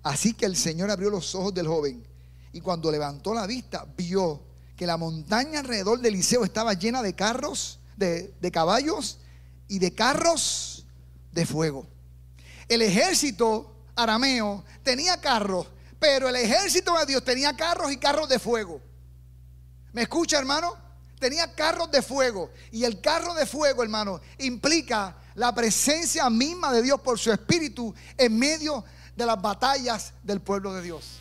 [0.03, 2.07] así que el Señor abrió los ojos del joven
[2.53, 4.43] y cuando levantó la vista, vio
[4.77, 9.19] que la montaña alrededor de Eliseo estaba llena de carros, de, caballos
[9.69, 10.87] y de carros
[11.33, 11.87] de fuego.
[12.69, 15.67] El ejército arameo tenía carros,
[15.99, 18.81] pero el ejército de Dios tenía carros y carros de fuego.
[19.93, 20.77] ¿Me escucha, hermano?
[21.21, 22.51] Tenía carros de fuego.
[22.73, 27.95] Y el carro de fuego, hermano, implica la presencia misma de Dios por su espíritu
[28.17, 28.83] en medio
[29.15, 31.19] de las batallas del pueblo de Dios.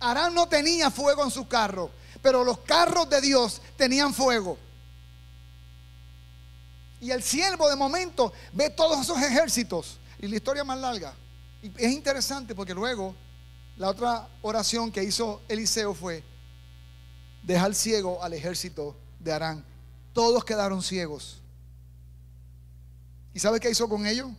[0.00, 1.90] Arán no tenía fuego en su carro,
[2.22, 4.58] pero los carros de Dios tenían fuego.
[7.00, 9.98] Y el siervo de momento ve todos esos ejércitos.
[10.18, 11.12] Y la historia más larga.
[11.62, 13.14] Y es interesante porque luego
[13.76, 16.22] la otra oración que hizo Eliseo fue
[17.44, 19.64] dejar ciego al ejército de Arán.
[20.12, 21.40] Todos quedaron ciegos.
[23.32, 24.30] ¿Y sabe qué hizo con ellos?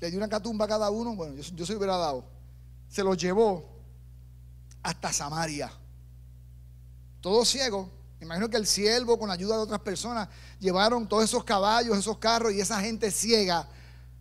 [0.00, 1.14] Le dio una catumba a cada uno.
[1.14, 2.24] Bueno, yo, yo se hubiera dado.
[2.88, 3.68] Se los llevó
[4.82, 5.72] hasta Samaria.
[7.20, 7.90] Todo ciego.
[8.20, 12.18] Imagino que el siervo, con la ayuda de otras personas, llevaron todos esos caballos, esos
[12.18, 13.68] carros y esa gente ciega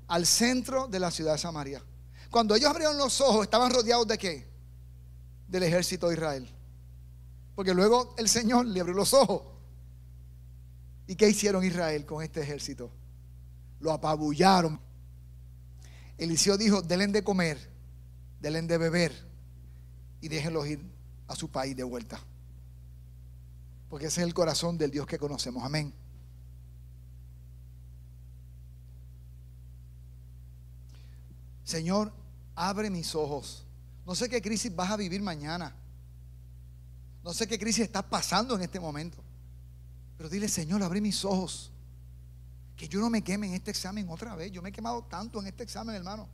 [0.07, 1.81] al centro de la ciudad de Samaria.
[2.29, 4.47] Cuando ellos abrieron los ojos, estaban rodeados de qué?
[5.47, 6.49] Del ejército de Israel.
[7.55, 9.43] Porque luego el Señor le abrió los ojos.
[11.07, 12.91] ¿Y qué hicieron Israel con este ejército?
[13.79, 14.79] Lo apabullaron.
[16.17, 17.69] Eliseo dijo, denle de comer,
[18.39, 19.27] denle de beber
[20.21, 20.81] y déjenlos ir
[21.27, 22.19] a su país de vuelta.
[23.89, 25.63] Porque ese es el corazón del Dios que conocemos.
[25.63, 25.93] Amén.
[31.63, 32.13] Señor,
[32.55, 33.65] abre mis ojos.
[34.05, 35.75] No sé qué crisis vas a vivir mañana.
[37.23, 39.17] No sé qué crisis estás pasando en este momento.
[40.17, 41.71] Pero dile, Señor, abre mis ojos.
[42.75, 44.51] Que yo no me queme en este examen otra vez.
[44.51, 46.27] Yo me he quemado tanto en este examen, hermano.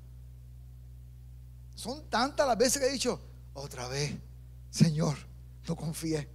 [1.75, 3.21] Son tantas las veces que he dicho,
[3.54, 4.13] otra vez,
[4.69, 5.17] Señor,
[5.67, 6.28] no confíe.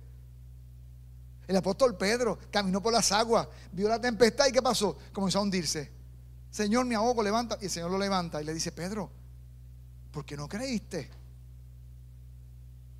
[1.46, 4.96] El apóstol Pedro caminó por las aguas, vio la tempestad y ¿qué pasó?
[5.12, 5.92] Comenzó a hundirse.
[6.50, 7.58] Señor, me ahogo, levanta.
[7.60, 9.10] Y el Señor lo levanta y le dice, Pedro,
[10.10, 11.10] ¿por qué no creíste?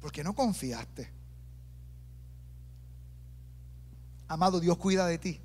[0.01, 1.11] ¿Por qué no confiaste?
[4.35, 5.41] Amado, Dios cuida de ti.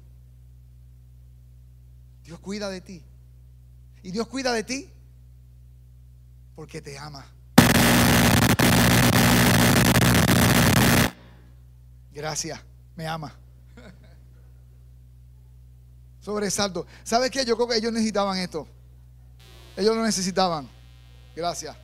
[2.24, 3.06] Dios cuida de ti.
[4.02, 4.90] Y Dios cuida de ti
[6.56, 7.24] porque te ama.
[12.12, 12.60] Gracias,
[12.96, 13.32] me ama.
[16.20, 16.88] Sobresalto.
[17.04, 17.46] ¿Sabes qué?
[17.46, 18.68] Yo creo que ellos necesitaban esto.
[19.78, 20.68] Ellos lo necesitaban.
[21.36, 21.78] Gracias.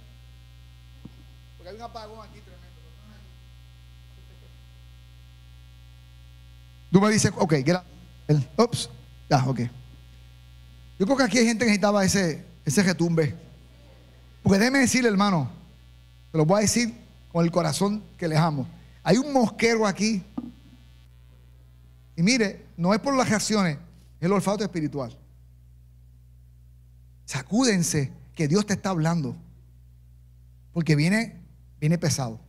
[1.55, 2.41] Porque hay un apagón aquí
[6.95, 8.47] Tú me dices, ok, gracias.
[8.57, 8.89] Ups,
[9.29, 9.59] ya, ok.
[10.97, 13.35] Yo creo que aquí hay gente que necesitaba ese, ese retumbe.
[14.41, 15.51] Porque déjeme decirle, hermano,
[16.31, 16.95] te lo voy a decir
[17.33, 18.65] con el corazón que les amo.
[19.03, 20.23] Hay un mosquero aquí.
[22.15, 25.19] Y mire, no es por las reacciones, es el olfato espiritual.
[27.25, 29.35] Sacúdense que Dios te está hablando.
[30.71, 31.41] Porque viene,
[31.77, 32.39] viene pesado.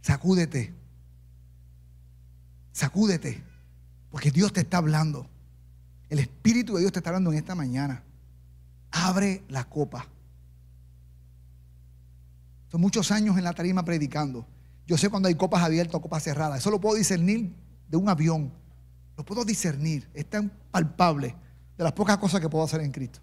[0.00, 0.83] Sacúdete.
[2.74, 3.40] Sacúdete.
[4.10, 5.26] Porque Dios te está hablando.
[6.10, 8.02] El Espíritu de Dios te está hablando en esta mañana.
[8.90, 10.06] Abre la copa.
[12.70, 14.44] Son muchos años en la tarima predicando.
[14.86, 16.58] Yo sé cuando hay copas abiertas o copas cerradas.
[16.58, 17.54] Eso lo puedo discernir
[17.88, 18.52] de un avión.
[19.16, 20.08] Lo puedo discernir.
[20.12, 21.34] Es tan palpable
[21.78, 23.20] de las pocas cosas que puedo hacer en Cristo.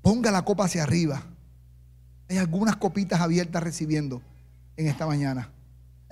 [0.00, 1.22] Ponga la copa hacia arriba.
[2.28, 4.22] Hay algunas copitas abiertas recibiendo
[4.76, 5.51] en esta mañana.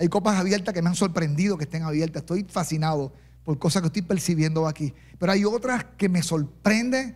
[0.01, 2.23] Hay copas abiertas que me han sorprendido que estén abiertas.
[2.23, 4.95] Estoy fascinado por cosas que estoy percibiendo aquí.
[5.19, 7.15] Pero hay otras que me sorprenden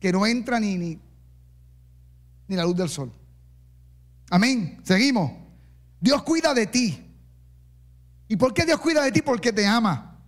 [0.00, 0.98] que no entran ni, ni,
[2.48, 3.12] ni la luz del sol.
[4.30, 4.80] Amén.
[4.84, 5.32] Seguimos.
[6.00, 6.98] Dios cuida de ti.
[8.26, 9.20] ¿Y por qué Dios cuida de ti?
[9.20, 10.18] Porque te ama.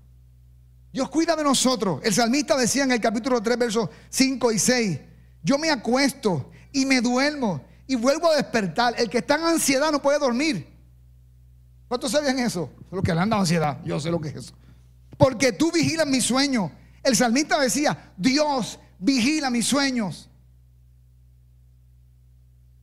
[0.93, 2.03] Dios cuida de nosotros.
[2.05, 5.01] El salmista decía en el capítulo 3, versos 5 y 6,
[5.43, 8.95] yo me acuesto y me duermo y vuelvo a despertar.
[8.97, 10.69] El que está en ansiedad no puede dormir.
[11.89, 12.71] ¿Cuántos sabían eso?
[12.93, 13.81] Lo que le han dado ansiedad.
[13.83, 14.55] Yo sé lo que es eso.
[15.17, 16.71] Porque tú vigilas mis sueños.
[17.03, 20.29] El salmista decía, Dios vigila mis sueños.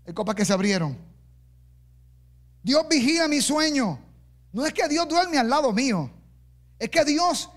[0.08, 0.98] Hay copas que se abrieron.
[2.64, 4.00] Dios vigila mi sueño.
[4.52, 6.10] No es que Dios duerme al lado mío.
[6.80, 7.52] Es que Dios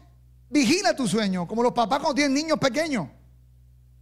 [0.50, 1.48] vigila tu sueño.
[1.48, 3.08] Como los papás cuando tienen niños pequeños.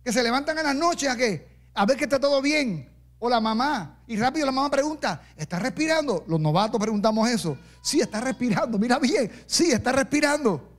[0.02, 2.95] Que se levantan en las noches a que a ver que está todo bien.
[3.18, 3.98] O la mamá.
[4.06, 6.24] Y rápido la mamá pregunta, ¿está respirando?
[6.28, 7.56] Los novatos preguntamos eso.
[7.80, 8.78] Sí, está respirando.
[8.78, 9.30] Mira bien.
[9.46, 10.72] Sí, está respirando.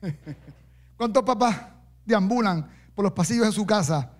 [0.96, 1.56] ¿Cuántos papás
[2.04, 4.12] deambulan por los pasillos de su casa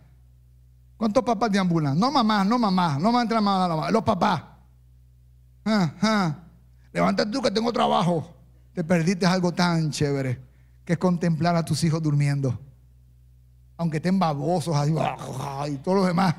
[0.98, 1.96] ¿Cuántos papás deambulan?
[1.96, 4.42] No mamá, no mamá, no entra mamá, los papás.
[6.92, 8.34] Levántate tú que tengo trabajo.
[8.74, 10.40] Te perdiste algo tan chévere
[10.84, 12.58] que es contemplar a tus hijos durmiendo.
[13.78, 16.34] Aunque estén babosos y todos los demás.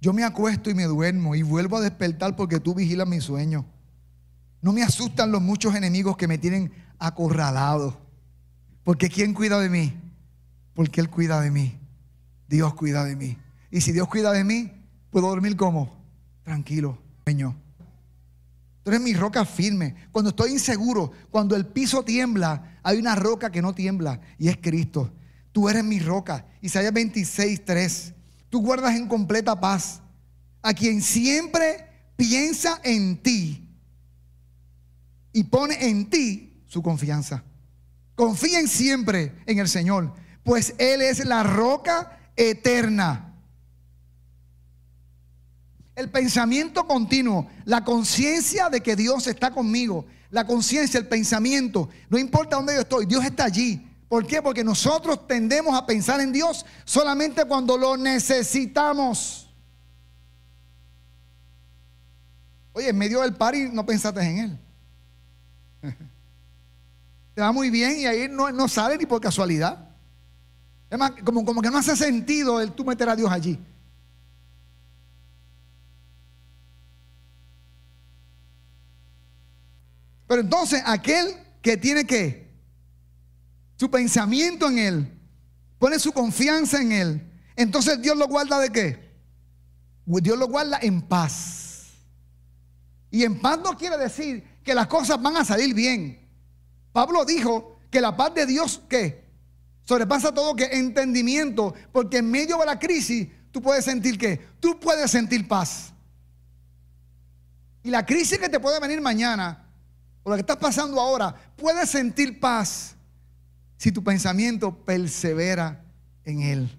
[0.00, 3.64] Yo me acuesto y me duermo y vuelvo a despertar porque tú vigilas mi sueño.
[4.60, 7.96] No me asustan los muchos enemigos que me tienen acorralado.
[8.82, 9.94] Porque ¿quién cuida de mí?
[10.78, 11.76] porque Él cuida de mí.
[12.46, 13.36] Dios cuida de mí.
[13.68, 14.70] Y si Dios cuida de mí,
[15.10, 15.92] puedo dormir como
[16.44, 17.56] tranquilo, sueño.
[18.84, 19.96] Tú eres mi roca firme.
[20.12, 24.56] Cuando estoy inseguro, cuando el piso tiembla, hay una roca que no tiembla y es
[24.56, 25.12] Cristo.
[25.52, 26.46] Tú eres mi roca.
[26.62, 28.14] Isaías 26, 3.
[28.48, 30.00] Tú guardas en completa paz
[30.62, 31.86] a quien siempre
[32.16, 33.68] piensa en ti
[35.32, 37.44] y pone en ti su confianza.
[38.14, 40.14] Confíen siempre en el Señor
[40.48, 43.34] pues Él es la roca eterna.
[45.94, 52.18] El pensamiento continuo, la conciencia de que Dios está conmigo, la conciencia, el pensamiento, no
[52.18, 53.84] importa dónde yo estoy, Dios está allí.
[54.08, 54.40] ¿Por qué?
[54.40, 59.50] Porque nosotros tendemos a pensar en Dios solamente cuando lo necesitamos.
[62.72, 64.58] Oye, en medio del party no pensaste en Él.
[67.34, 69.88] Te va muy bien y ahí no, no sale ni por casualidad.
[70.88, 73.58] Es más, como, como que no hace sentido el tú meter a Dios allí.
[80.28, 82.48] Pero entonces aquel que tiene que
[83.76, 85.18] su pensamiento en Él,
[85.78, 89.08] pone su confianza en Él, entonces Dios lo guarda de qué?
[90.04, 91.86] Dios lo guarda en paz.
[93.10, 96.28] Y en paz no quiere decir que las cosas van a salir bien.
[96.92, 99.26] Pablo dijo que la paz de Dios, ¿qué?
[99.84, 104.78] Sobrepasa todo que entendimiento, porque en medio de la crisis tú puedes sentir que tú
[104.78, 105.92] puedes sentir paz.
[107.82, 109.67] Y la crisis que te puede venir mañana,
[110.22, 112.96] o lo que estás pasando ahora, puedes sentir paz
[113.76, 115.84] si tu pensamiento persevera
[116.24, 116.78] en Él.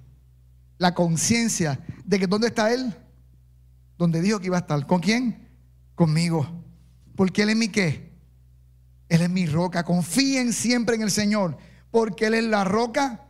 [0.77, 2.93] La conciencia de que ¿dónde está Él?
[3.97, 4.85] Donde dijo que iba a estar.
[4.85, 5.49] ¿Con quién?
[5.95, 6.47] Conmigo.
[7.15, 8.11] Porque Él es mi qué?
[9.09, 9.83] Él es mi roca.
[9.83, 11.57] Confíen siempre en el Señor.
[11.91, 13.25] Porque Él es la roca.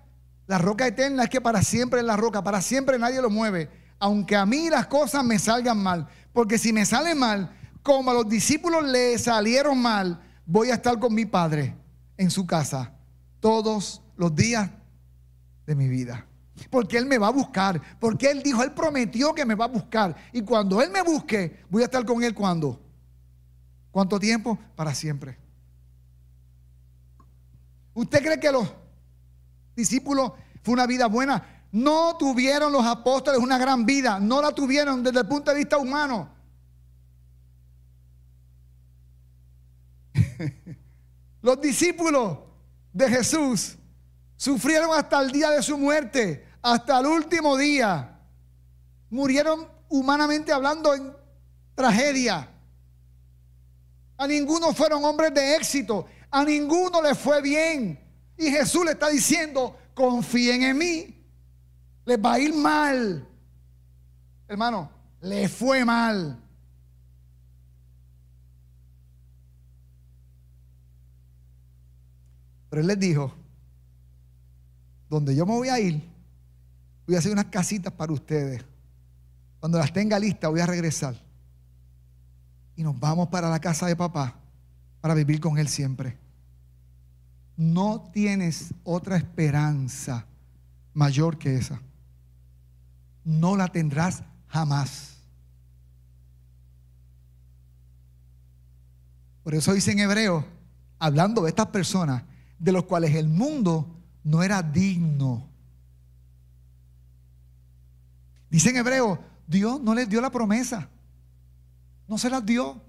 [0.45, 2.43] La roca eterna es que para siempre es la roca.
[2.43, 3.69] Para siempre nadie lo mueve.
[3.99, 6.07] Aunque a mí las cosas me salgan mal.
[6.33, 7.51] Porque si me salen mal,
[7.83, 11.75] como a los discípulos le salieron mal, voy a estar con mi Padre
[12.17, 12.93] en su casa
[13.39, 14.69] todos los días
[15.65, 16.25] de mi vida.
[16.69, 17.81] Porque Él me va a buscar.
[17.99, 20.15] Porque Él dijo, Él prometió que me va a buscar.
[20.33, 22.79] Y cuando Él me busque, voy a estar con Él cuando.
[23.91, 24.57] ¿Cuánto tiempo?
[24.75, 25.37] Para siempre.
[27.93, 28.67] ¿Usted cree que los
[29.75, 31.63] discípulos fue una vida buena?
[31.71, 34.19] No tuvieron los apóstoles una gran vida.
[34.19, 36.29] No la tuvieron desde el punto de vista humano.
[41.41, 42.39] los discípulos
[42.93, 43.77] de Jesús
[44.35, 48.19] sufrieron hasta el día de su muerte, hasta el último día.
[49.09, 51.13] Murieron humanamente hablando en
[51.75, 52.49] tragedia.
[54.17, 57.99] A ninguno fueron hombres de éxito, a ninguno le fue bien.
[58.37, 61.25] Y Jesús le está diciendo, confíen en mí,
[62.05, 63.27] les va a ir mal.
[64.47, 64.89] Hermano,
[65.21, 66.41] le fue mal.
[72.69, 73.33] Pero él les dijo,
[75.09, 76.01] donde yo me voy a ir,
[77.07, 78.63] voy a hacer unas casitas para ustedes.
[79.59, 81.15] Cuando las tenga listas, voy a regresar.
[82.75, 84.35] Y nos vamos para la casa de papá
[85.01, 86.17] para vivir con él siempre.
[87.57, 90.25] No tienes otra esperanza
[90.93, 91.81] mayor que esa.
[93.25, 95.17] No la tendrás jamás.
[99.43, 100.45] Por eso dice en hebreo,
[100.99, 102.23] hablando de estas personas,
[102.59, 103.87] de los cuales el mundo
[104.23, 105.47] no era digno.
[108.49, 110.89] Dice en hebreo, Dios no les dio la promesa.
[112.07, 112.81] No se las dio.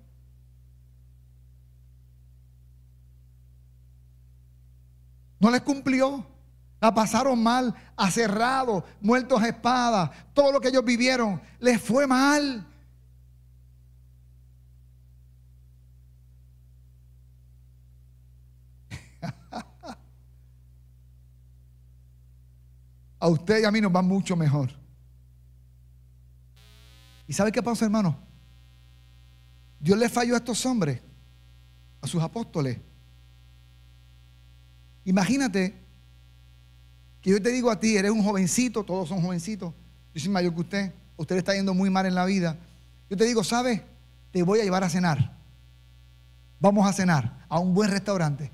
[5.39, 6.27] No les cumplió.
[6.81, 10.11] La pasaron mal, aserrados, muertos a espada.
[10.33, 12.67] Todo lo que ellos vivieron les fue mal.
[23.21, 24.71] A usted y a mí nos va mucho mejor.
[27.29, 28.19] ¿Y sabe qué pasa, hermano?
[29.79, 31.01] Dios le falló a estos hombres,
[32.01, 32.79] a sus apóstoles.
[35.05, 35.75] Imagínate
[37.21, 39.73] que yo te digo a ti, eres un jovencito, todos son jovencitos,
[40.15, 42.59] yo soy mayor que usted, usted le está yendo muy mal en la vida.
[43.09, 43.83] Yo te digo, ¿sabes?
[44.33, 45.37] Te voy a llevar a cenar.
[46.59, 48.51] Vamos a cenar a un buen restaurante.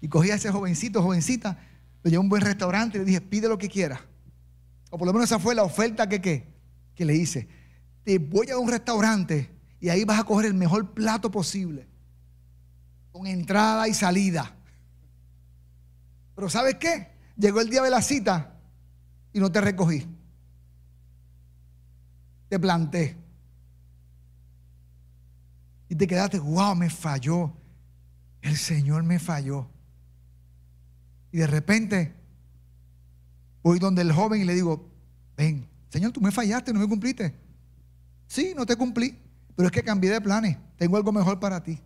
[0.00, 1.58] Y cogí a ese jovencito, jovencita,
[2.06, 4.00] lo llevé a un buen restaurante y le dije, pide lo que quiera.
[4.90, 6.46] O por lo menos esa fue la oferta que,
[6.94, 7.48] que le hice.
[8.04, 9.50] Te voy a un restaurante
[9.80, 11.88] y ahí vas a coger el mejor plato posible.
[13.10, 14.54] Con entrada y salida.
[16.36, 17.08] Pero ¿sabes qué?
[17.36, 18.54] Llegó el día de la cita
[19.32, 20.06] y no te recogí.
[22.48, 23.16] Te planté.
[25.88, 27.52] Y te quedaste, wow, me falló.
[28.42, 29.68] El Señor me falló.
[31.36, 32.14] Y de repente
[33.62, 34.88] voy donde el joven y le digo,
[35.36, 37.34] ven, Señor, tú me fallaste, no me cumpliste.
[38.26, 39.18] Sí, no te cumplí,
[39.54, 40.56] pero es que cambié de planes.
[40.78, 41.78] Tengo algo mejor para ti.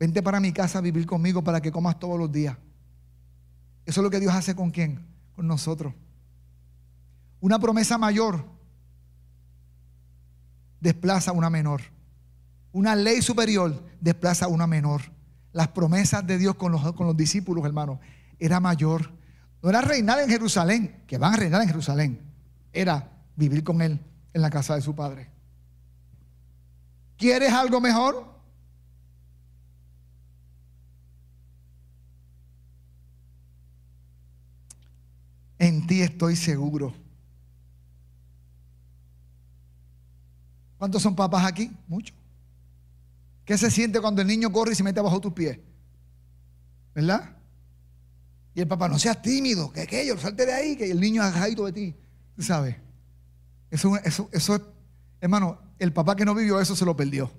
[0.00, 2.56] Vente para mi casa a vivir conmigo para que comas todos los días.
[3.86, 5.06] Eso es lo que Dios hace con quién?
[5.36, 5.94] con nosotros.
[7.38, 8.44] Una promesa mayor
[10.80, 11.80] desplaza una menor.
[12.72, 15.02] Una ley superior desplaza una menor.
[15.52, 18.00] Las promesas de Dios con los, con los discípulos, hermanos,
[18.38, 19.10] era mayor.
[19.62, 22.20] No era reinar en Jerusalén, que van a reinar en Jerusalén.
[22.72, 24.00] Era vivir con Él
[24.32, 25.30] en la casa de su Padre.
[27.16, 28.34] ¿Quieres algo mejor?
[35.58, 36.92] En ti estoy seguro.
[40.76, 41.70] ¿Cuántos son papás aquí?
[41.88, 42.14] Muchos.
[43.44, 45.58] ¿Qué se siente cuando el niño corre y se mete bajo tus pies?
[46.94, 47.36] ¿Verdad?
[48.54, 51.66] Y el papá, no seas tímido, que aquello, salte de ahí, que el niño agajadito
[51.66, 51.96] de ti.
[52.36, 52.76] ¿Tú sabes?
[53.70, 53.96] Eso,
[54.32, 54.50] es,
[55.20, 57.30] hermano, el papá que no vivió eso se lo perdió.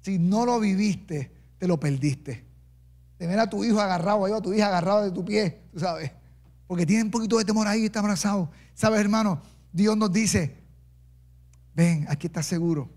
[0.00, 2.44] Si no lo viviste, te lo perdiste.
[3.16, 6.10] Tener a tu hijo agarrado, ahí a tu hija agarrado de tu pie, tú sabes.
[6.66, 8.50] Porque tiene un poquito de temor ahí, está abrazado.
[8.74, 9.40] ¿Sabes, hermano?
[9.72, 10.56] Dios nos dice,
[11.74, 12.90] ven, aquí estás seguro.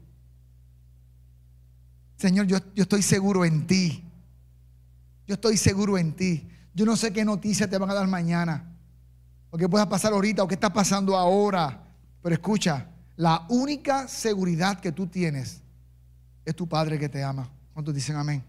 [2.17, 4.03] Señor, yo, yo estoy seguro en ti.
[5.27, 6.47] Yo estoy seguro en ti.
[6.73, 8.75] Yo no sé qué noticias te van a dar mañana.
[9.49, 11.83] O qué pueda pasar ahorita o qué está pasando ahora.
[12.21, 15.61] Pero escucha, la única seguridad que tú tienes
[16.45, 17.49] es tu Padre que te ama.
[17.73, 18.43] ¿Cuántos dicen amén?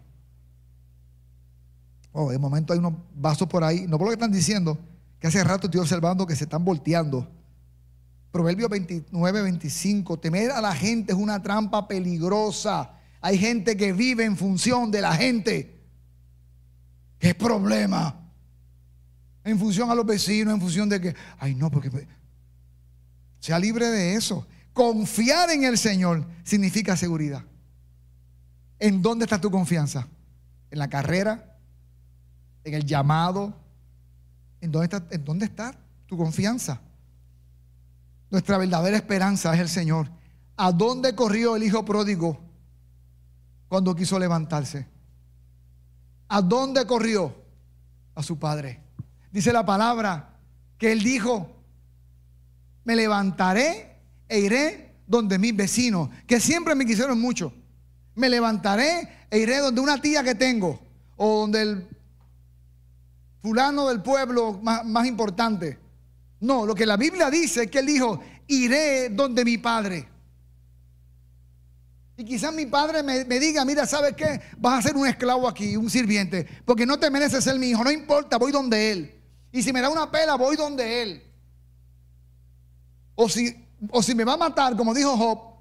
[2.12, 4.79] Oh, de momento hay unos vasos por ahí, no por lo que están diciendo,
[5.18, 7.29] que hace rato estoy observando que se están volteando.
[8.31, 12.93] Proverbio 29, 25, temer a la gente es una trampa peligrosa.
[13.20, 15.82] Hay gente que vive en función de la gente.
[17.23, 18.18] ¿Qué problema?
[19.45, 21.89] En función a los vecinos, en función de que, ay no, porque
[23.39, 24.45] sea libre de eso.
[24.73, 27.45] Confiar en el Señor significa seguridad.
[28.81, 30.09] ¿En dónde está tu confianza?
[30.68, 31.57] ¿En la carrera?
[32.64, 33.55] ¿En el llamado?
[34.61, 36.81] ¿En dónde está, en dónde está tu confianza?
[38.33, 40.11] Nuestra verdadera esperanza es el Señor.
[40.57, 42.41] ¿A dónde corrió el hijo pródigo
[43.68, 44.91] cuando quiso levantarse?
[46.33, 47.35] ¿A dónde corrió?
[48.14, 48.80] A su padre.
[49.30, 50.39] Dice la palabra
[50.78, 51.47] que él dijo,
[52.85, 57.53] me levantaré e iré donde mis vecinos, que siempre me quisieron mucho.
[58.14, 60.80] Me levantaré e iré donde una tía que tengo,
[61.16, 61.89] o donde el
[63.43, 65.78] fulano del pueblo más, importante.
[66.41, 70.09] No, lo que la Biblia dice es que él dijo, iré donde mi padre.
[72.16, 74.40] Y quizás mi padre me, me, diga, mira, ¿sabes qué?
[74.58, 77.82] Vas a ser un esclavo aquí, un sirviente, porque no te mereces ser mi hijo,
[77.82, 79.22] no importa, voy donde él.
[79.50, 81.22] Y si me da una pela, voy donde él.
[83.14, 85.52] O si, o si me va a matar, como dijo Job,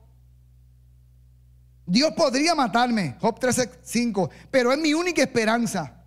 [1.85, 6.01] Dios podría matarme, Job 13:5, pero es mi única esperanza.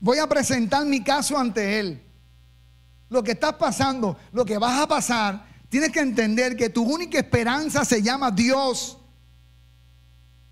[0.00, 2.02] Voy a presentar mi caso ante Él.
[3.08, 7.18] Lo que estás pasando, lo que vas a pasar, tienes que entender que tu única
[7.18, 8.98] esperanza se llama Dios.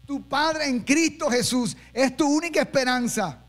[0.04, 3.46] Tu Padre en Cristo Jesús es tu única esperanza.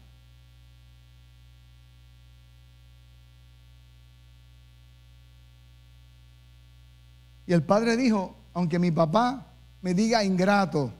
[7.47, 10.93] Y el padre dijo, aunque mi papá me diga ingrato,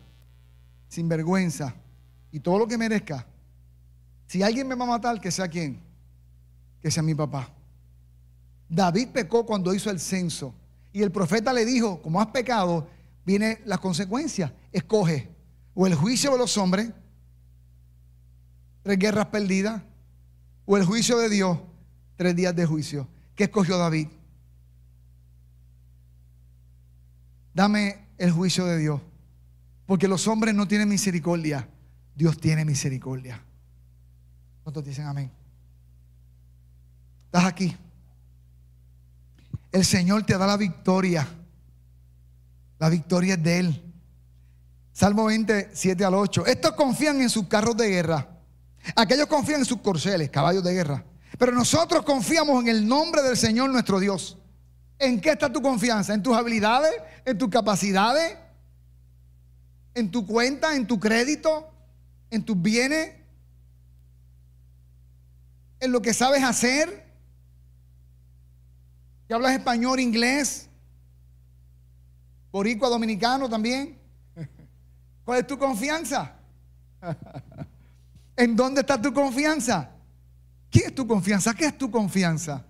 [0.88, 1.76] sin vergüenza
[2.32, 3.28] y todo lo que merezca,
[4.28, 5.82] si alguien me va a matar, que sea quien,
[6.82, 7.57] que sea mi papá.
[8.70, 10.54] David pecó cuando hizo el censo
[10.92, 12.88] y el profeta le dijo, como has pecado,
[13.26, 15.30] viene la consecuencia, escoge
[15.74, 16.92] o el juicio de los hombres,
[18.84, 19.82] tres guerras perdidas,
[20.66, 21.60] o el juicio de Dios,
[22.16, 23.08] tres días de juicio.
[23.36, 24.08] ¿Qué escogió David?
[27.58, 29.02] dame el juicio de Dios.
[29.88, 31.68] Porque los hombres no tienen misericordia.
[32.16, 33.44] Dios tiene misericordia.
[34.64, 35.32] ¿Cuántos dicen amén?
[37.26, 37.76] Estás aquí.
[39.78, 41.28] El Señor te da la victoria.
[42.80, 43.94] La victoria es de Él.
[44.92, 46.48] Salmo 27 al 8.
[46.48, 48.28] Estos confían en sus carros de guerra.
[48.96, 51.06] Aquellos confían en sus corceles, caballos de guerra.
[51.38, 54.40] Pero nosotros confiamos en el nombre del Señor nuestro Dios.
[54.98, 56.16] ¿En qué está tu confianza?
[56.16, 56.96] ¿En tus habilidades?
[57.24, 58.36] ¿En tus capacidades?
[59.94, 60.76] ¿En tu cuenta?
[60.76, 61.70] ¿En tu crédito?
[62.32, 63.12] ¿En tus bienes?
[65.80, 67.07] ¿En lo que sabes hacer?
[69.28, 70.70] ¿Que hablas español, inglés?
[72.52, 74.00] ¿Boricua, dominicano también?
[75.26, 76.34] ¿Cuál es tu confianza?
[78.38, 79.92] ¿En dónde está tu confianza?
[80.70, 81.54] ¿Qué es tu confianza?
[81.54, 82.66] ¿Qué es tu confianza?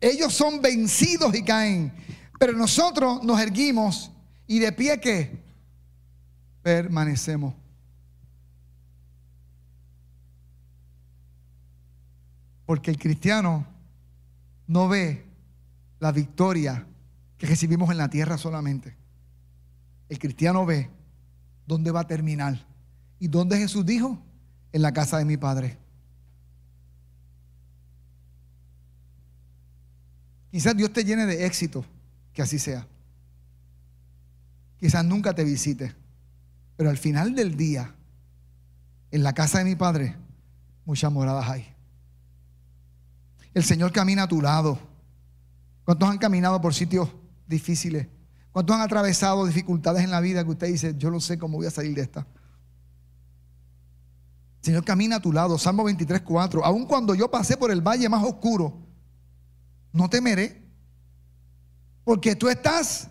[0.00, 1.92] Ellos son vencidos y caen.
[2.38, 4.10] Pero nosotros nos erguimos
[4.46, 5.42] y de pie que
[6.62, 7.54] permanecemos.
[12.66, 13.66] Porque el cristiano
[14.66, 15.24] no ve
[16.00, 16.86] la victoria
[17.38, 18.96] que recibimos en la tierra solamente.
[20.08, 20.90] El cristiano ve
[21.66, 22.66] dónde va a terminar.
[23.18, 24.22] ¿Y dónde Jesús dijo?
[24.72, 25.78] En la casa de mi Padre.
[30.50, 31.84] Quizás Dios te llene de éxito,
[32.32, 32.86] que así sea.
[34.78, 35.94] Quizás nunca te visite,
[36.76, 37.94] pero al final del día,
[39.10, 40.16] en la casa de mi Padre,
[40.84, 41.75] muchas moradas hay.
[43.56, 44.78] El Señor camina a tu lado.
[45.86, 47.08] ¿Cuántos han caminado por sitios
[47.46, 48.06] difíciles?
[48.52, 51.66] ¿Cuántos han atravesado dificultades en la vida que usted dice, yo no sé cómo voy
[51.66, 52.26] a salir de esta?
[54.60, 55.56] El Señor camina a tu lado.
[55.56, 56.66] Salmo 23, 4.
[56.66, 58.76] Aun cuando yo pasé por el valle más oscuro,
[59.90, 60.62] no temeré,
[62.04, 63.08] porque tú estás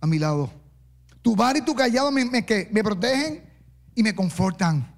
[0.00, 0.50] a mi lado.
[1.20, 3.44] Tu bar y tu callado me, me, me protegen
[3.94, 4.97] y me confortan.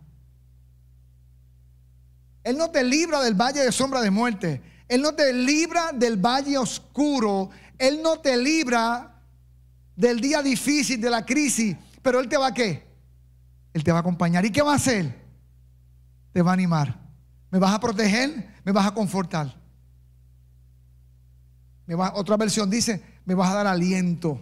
[2.51, 4.61] Él no te libra del valle de sombra de muerte.
[4.89, 7.49] Él no te libra del valle oscuro.
[7.79, 9.23] Él no te libra
[9.95, 11.77] del día difícil, de la crisis.
[12.03, 12.91] Pero Él te va a qué?
[13.73, 14.45] Él te va a acompañar.
[14.45, 15.15] ¿Y qué va a hacer?
[16.33, 16.99] Te va a animar.
[17.53, 18.53] ¿Me vas a proteger?
[18.65, 19.57] ¿Me vas a confortar?
[22.15, 24.41] otra versión dice, me vas a dar aliento.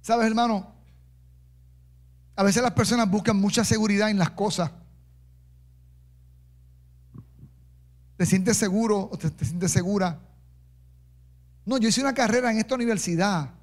[0.00, 0.72] ¿Sabes, hermano?
[2.34, 4.70] A veces las personas buscan mucha seguridad en las cosas.
[8.18, 10.20] ¿Te sientes seguro o te, te, sientes segura?
[11.64, 13.54] No, yo hice una carrera en esta universidad.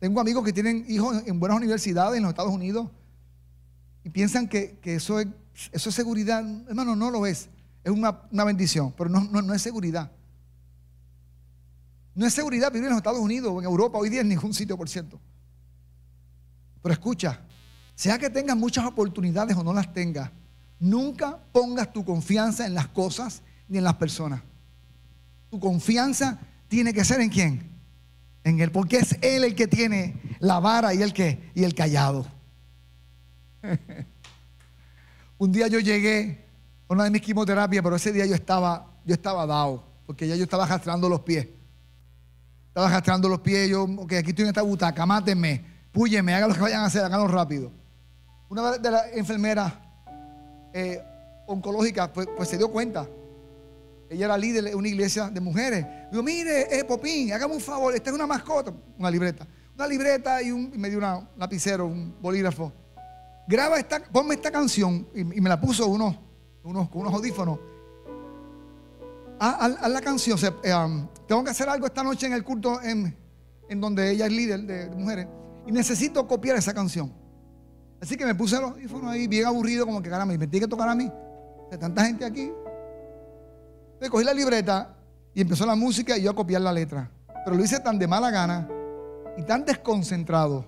[0.00, 2.90] Tengo amigos que tienen hijos en buenas universidades en los Estados Unidos
[4.02, 5.28] y piensan que, eso, es,
[5.70, 6.44] eso es seguridad.
[6.68, 7.48] Hermano, no lo es.
[7.84, 10.10] Es una, bendición, pero no, no es seguridad.
[12.16, 14.52] No es seguridad vivir en los Estados Unidos o en Europa hoy día en ningún
[14.52, 15.20] sitio, por cierto.
[16.82, 17.42] Pero escucha,
[17.94, 20.32] sea que tengas muchas oportunidades o no las tengas,
[20.80, 24.42] nunca pongas tu confianza en las cosas ni en las personas.
[25.48, 27.70] Tu confianza tiene que ser en quién?
[28.44, 31.74] En Él, porque es Él el que tiene la vara y el que y el
[31.74, 32.26] callado.
[35.38, 36.44] Un día yo llegué
[36.88, 40.36] a una de mis quimioterapias, pero ese día yo estaba, yo estaba dado, porque ya
[40.36, 41.48] yo estaba arrastrando los pies.
[42.68, 46.54] Estaba arrastrando los pies, yo, ok, aquí estoy en esta butaca, mátenme, púyeme, hagan lo
[46.54, 47.72] que vayan a hacer, háganlo rápido.
[48.48, 49.72] Una de las enfermeras
[50.72, 51.02] eh,
[51.46, 53.08] oncológicas, pues, pues, se dio cuenta.
[54.10, 55.86] Ella era líder de una iglesia de mujeres.
[56.10, 59.46] Digo, mire, eh, Popín, hágame un favor, esta es una mascota, una libreta.
[59.76, 62.72] Una libreta y, un, me dio un lapicero, un bolígrafo.
[63.46, 65.06] Graba esta, ponme esta canción.
[65.14, 66.16] Y, me la puso unos,
[66.64, 67.60] unos, unos audífonos
[69.38, 70.38] a, la canción.
[70.62, 70.72] Eh,
[71.28, 73.16] tengo que hacer algo esta noche en el culto en,
[73.80, 75.28] donde ella es líder de, mujeres.
[75.66, 77.12] Y necesito copiar esa canción.
[78.00, 80.70] Así que me puse los audífonos ahí, bien aburrido, como que caramba, me tiene que
[80.70, 81.10] tocar a mí.
[81.70, 82.50] De tanta gente aquí.
[84.00, 84.96] Entonces cogí la libreta
[85.34, 87.10] y empezó la música y yo a copiar la letra.
[87.44, 88.66] Pero lo hice tan de mala gana
[89.36, 90.64] y tan desconcentrado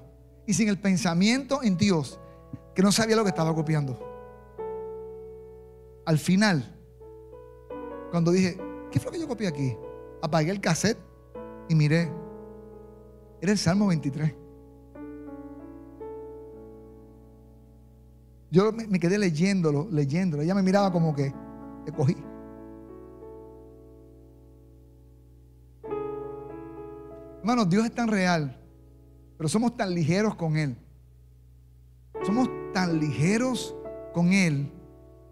[0.46, 2.20] y sin el pensamiento en Dios
[2.74, 3.98] que no sabía lo que estaba copiando.
[6.04, 6.78] Al final,
[8.10, 8.58] cuando dije,
[8.90, 9.78] ¿qué fue lo que yo copié aquí?
[10.20, 10.98] Apagué el cassette
[11.70, 12.12] y miré.
[13.40, 14.34] Era el Salmo 23.
[18.50, 20.42] Yo me quedé leyéndolo, leyéndolo.
[20.42, 21.32] Ella me miraba como que
[21.86, 22.14] te cogí.
[27.42, 28.56] Hermanos, Dios es tan real,
[29.36, 30.76] pero somos tan ligeros con Él.
[32.24, 33.74] Somos tan ligeros
[34.14, 34.70] con Él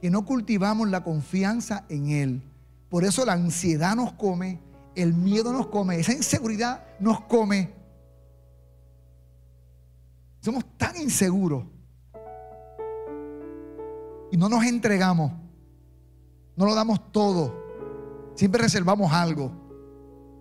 [0.00, 2.42] que no cultivamos la confianza en Él.
[2.88, 4.58] Por eso la ansiedad nos come,
[4.96, 7.70] el miedo nos come, esa inseguridad nos come.
[10.40, 11.62] Somos tan inseguros.
[14.32, 15.30] Y no nos entregamos.
[16.56, 17.54] No lo damos todo.
[18.34, 19.59] Siempre reservamos algo.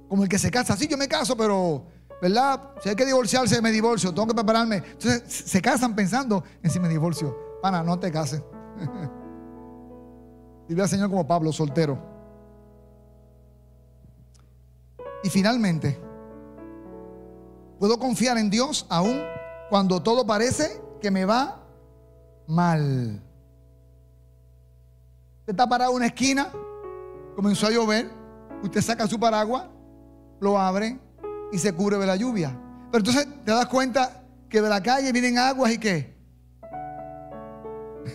[0.09, 0.75] Como el que se casa.
[0.75, 1.85] Sí, yo me caso, pero,
[2.21, 2.71] ¿verdad?
[2.83, 4.13] Si hay que divorciarse, me divorcio.
[4.13, 4.77] Tengo que prepararme.
[4.77, 7.37] Entonces se casan pensando en si me divorcio.
[7.61, 8.41] Pana, no te cases.
[10.67, 11.97] Dile al Señor como Pablo, soltero.
[15.23, 15.99] Y finalmente,
[17.79, 19.21] puedo confiar en Dios aún
[19.69, 21.63] cuando todo parece que me va
[22.47, 23.21] mal.
[25.39, 26.51] Usted está parado en una esquina,
[27.35, 28.09] comenzó a llover,
[28.63, 29.65] usted saca su paraguas,
[30.39, 30.99] lo abre
[31.51, 32.57] y se cubre de la lluvia.
[32.91, 36.15] Pero entonces te das cuenta que de la calle vienen aguas y qué.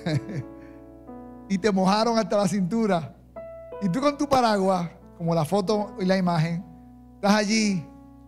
[1.49, 3.15] y te mojaron hasta la cintura.
[3.83, 6.65] Y tú con tu paraguas, como la foto y la imagen,
[7.25, 7.83] Estás allí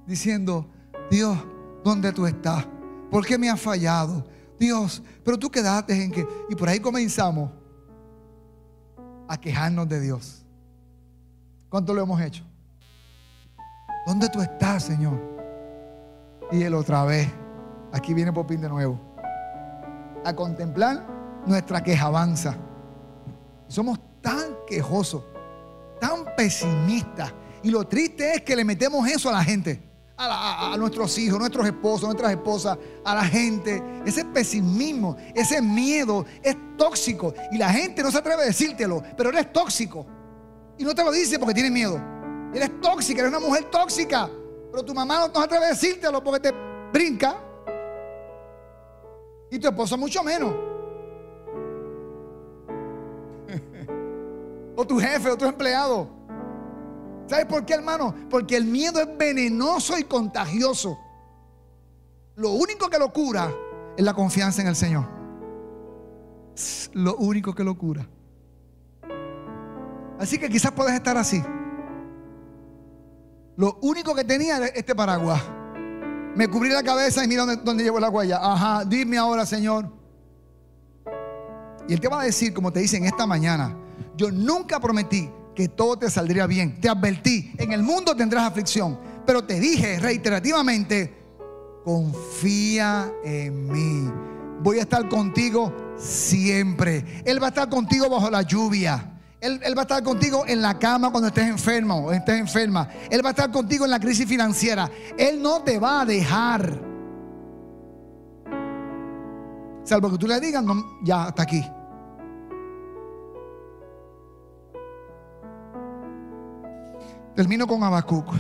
[0.07, 0.71] diciendo,
[1.11, 1.37] Dios,
[1.85, 2.67] ¿dónde tú estás?
[3.11, 4.27] ¿Por qué me has fallado?
[4.59, 6.27] Dios, pero tú quedaste en que...
[6.49, 7.51] Y por ahí comenzamos
[9.29, 10.47] a quejarnos de Dios.
[11.69, 12.43] ¿Cuánto lo hemos hecho?
[14.07, 15.21] ¿Dónde tú estás, Señor?
[16.53, 17.29] Y él otra vez,
[17.93, 19.01] aquí viene Popín de nuevo,
[20.25, 21.05] a contemplar
[21.45, 22.57] nuestra quejabanza.
[23.67, 25.25] Somos tan quejosos,
[26.01, 27.35] tan pesimistas.
[27.65, 29.83] Y lo triste es que le metemos eso a la gente,
[30.17, 33.83] a, nuestros hijos, nuestros esposos, nuestras esposas, a la gente.
[34.05, 37.35] Ese pesimismo, ese miedo es tóxico.
[37.51, 40.07] Y la gente no se atreve a decírtelo, pero eres tóxico.
[40.79, 42.16] Y no te lo dice porque tiene miedo.
[42.57, 44.31] Eres tóxica, eres una mujer tóxica.
[44.71, 46.55] Pero tu mamá no, se atreve a decírtelo porque te
[46.91, 47.37] brinca.
[49.51, 50.55] Y tu esposo mucho menos.
[54.75, 56.09] o tu jefe o tu empleado.
[57.27, 58.15] ¿Sabes por qué, hermano?
[58.31, 60.99] Porque el miedo es venenoso y contagioso.
[62.37, 63.53] Lo único que lo cura
[63.99, 65.05] es la confianza en el Señor.
[66.95, 68.09] Lo único que lo cura.
[70.19, 71.43] Así que quizás puedes estar así.
[73.57, 75.43] Lo único que tenía era este paraguas.
[76.35, 78.39] Me cubrí la cabeza y mira dónde, llevo la huella.
[78.43, 79.91] Ajá, dime ahora, Señor.
[81.89, 83.75] Y Él te va a decir, como te dice en esta mañana,
[84.17, 86.79] yo nunca prometí que todo te saldría bien.
[86.81, 91.17] Te advertí, en el mundo tendrás aflicción, pero te dije reiterativamente,
[91.83, 94.13] confía en mí.
[94.61, 97.23] Voy a estar contigo siempre.
[97.25, 99.16] Él va a estar contigo bajo la lluvia.
[99.47, 102.89] Él, va a estar contigo en la cama cuando estés enfermo estés enferma.
[103.11, 104.91] Él va a estar contigo en la crisis financiera.
[105.17, 106.81] Él no te va a dejar.
[109.85, 110.65] Salvo que tú le digas,
[111.05, 111.65] ya, hasta aquí.
[117.37, 118.35] Termino con Habacuc.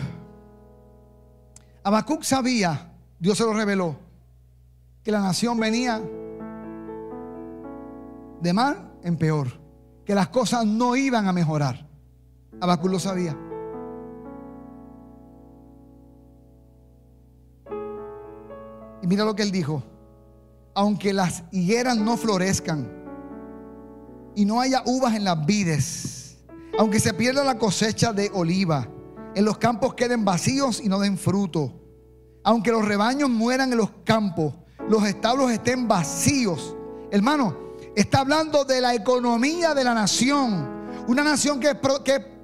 [1.85, 3.95] Habacuc sabía, Dios se lo reveló,
[5.05, 6.03] que la nación venía
[8.41, 9.66] de mal en peor,
[10.07, 11.85] que las cosas no iban a mejorar.
[12.61, 13.37] Habacuc lo sabía.
[19.03, 19.83] Y mira lo que él dijo.
[20.75, 22.89] Aunque las higueras no florezcan
[24.37, 26.39] y no haya uvas en las vides,
[26.79, 28.87] aunque se pierda la cosecha de oliva,
[29.35, 31.73] en los campos queden vacíos y no den fruto.
[32.45, 34.55] Aunque los rebaños mueran en los campos,
[34.89, 36.77] los establos estén vacíos.
[37.11, 37.66] Hermano,
[37.97, 40.68] está hablando de la economía de la nación.
[41.09, 41.76] Una nación que es,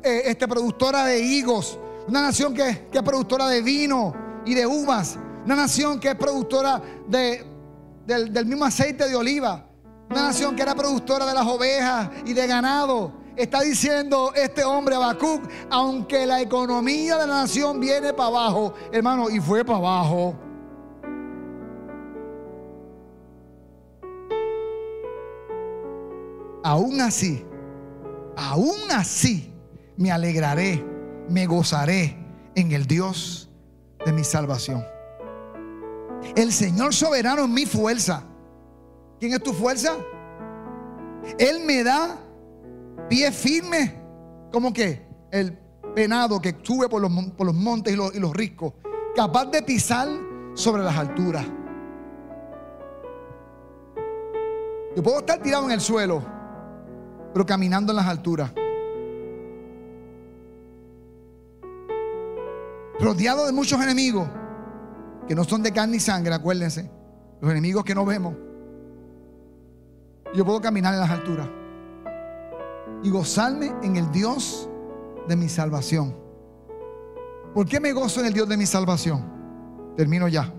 [0.03, 1.78] eh, este, productora de higos.
[2.09, 4.14] Una nación que, es productora de vino
[4.46, 5.18] y de uvas.
[5.44, 7.44] Una nación que es productora de,
[8.07, 9.66] del, del mismo aceite de oliva.
[10.11, 13.12] Una nación que era productora de las ovejas y de ganado.
[13.36, 19.30] Está diciendo este hombre Habacuc, aunque la economía de la nación viene para abajo, hermano,
[19.30, 20.34] y fue para abajo.
[26.65, 27.45] Aún así,
[28.37, 29.53] aún así,
[29.97, 30.85] me alegraré,
[31.29, 32.17] me gozaré
[32.55, 33.51] en el Dios
[34.05, 34.85] de mi salvación.
[36.37, 38.25] El Señor soberano es mi fuerza.
[39.19, 39.97] ¿Quién es tu fuerza?
[41.39, 42.19] Él me da
[43.09, 44.01] pie firme,
[44.53, 45.59] como que el
[45.95, 48.75] penado que sube por los, montes y los, y los riscos,
[49.15, 50.09] capaz de pisar
[50.55, 51.47] sobre las alturas.
[54.95, 56.23] Yo puedo estar tirado en el suelo,
[57.33, 58.53] pero caminando en las alturas.
[63.01, 64.28] Rodeado de muchos enemigos
[65.26, 66.91] que no son de carne y sangre, acuérdense.
[67.41, 68.35] Los enemigos que no vemos.
[70.35, 71.49] Yo puedo caminar en las alturas
[73.03, 74.68] y gozarme en el Dios
[75.28, 76.16] de mi salvación.
[77.55, 79.30] ¿Por qué me gozo en el Dios de mi salvación?
[79.97, 80.53] Termino ya.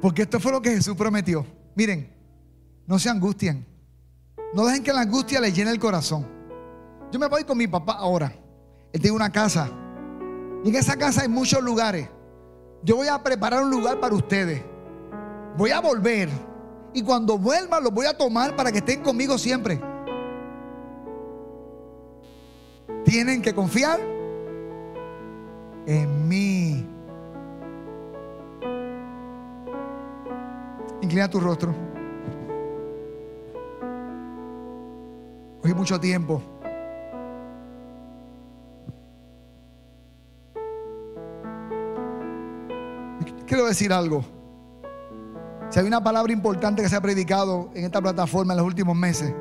[0.00, 1.44] Porque esto fue lo que Jesús prometió.
[1.74, 2.10] Miren,
[2.86, 3.66] no se angustien.
[4.52, 6.26] No dejen que la angustia les llene el corazón.
[7.12, 8.32] Yo me voy con mi papá ahora.
[8.92, 9.68] Él tiene una casa.
[10.64, 12.08] Y en esa casa hay muchos lugares.
[12.82, 14.62] Yo voy a preparar un lugar para ustedes.
[15.56, 16.28] Voy a volver.
[16.92, 19.80] Y cuando vuelva los voy a tomar para que estén conmigo siempre.
[23.10, 23.98] tienen que confiar
[25.84, 26.86] en mí.
[31.02, 31.89] Inclina tu rostro.
[35.74, 36.42] Mucho tiempo.
[43.46, 44.24] Quiero decir algo.
[45.70, 48.96] Si hay una palabra importante que se ha predicado en esta plataforma en los últimos
[48.96, 49.32] meses,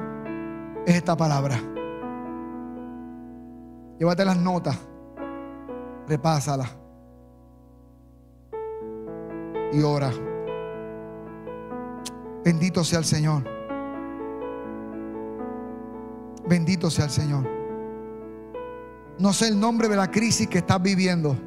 [0.86, 1.60] es esta palabra.
[4.00, 4.78] Llévate las notas,
[6.08, 6.70] repásalas
[9.74, 10.12] y ora.
[12.46, 13.59] Bendito sea el Señor.
[16.50, 17.48] Bendito sea el Señor.
[19.20, 21.38] No sé el nombre de la crisis que estás viviendo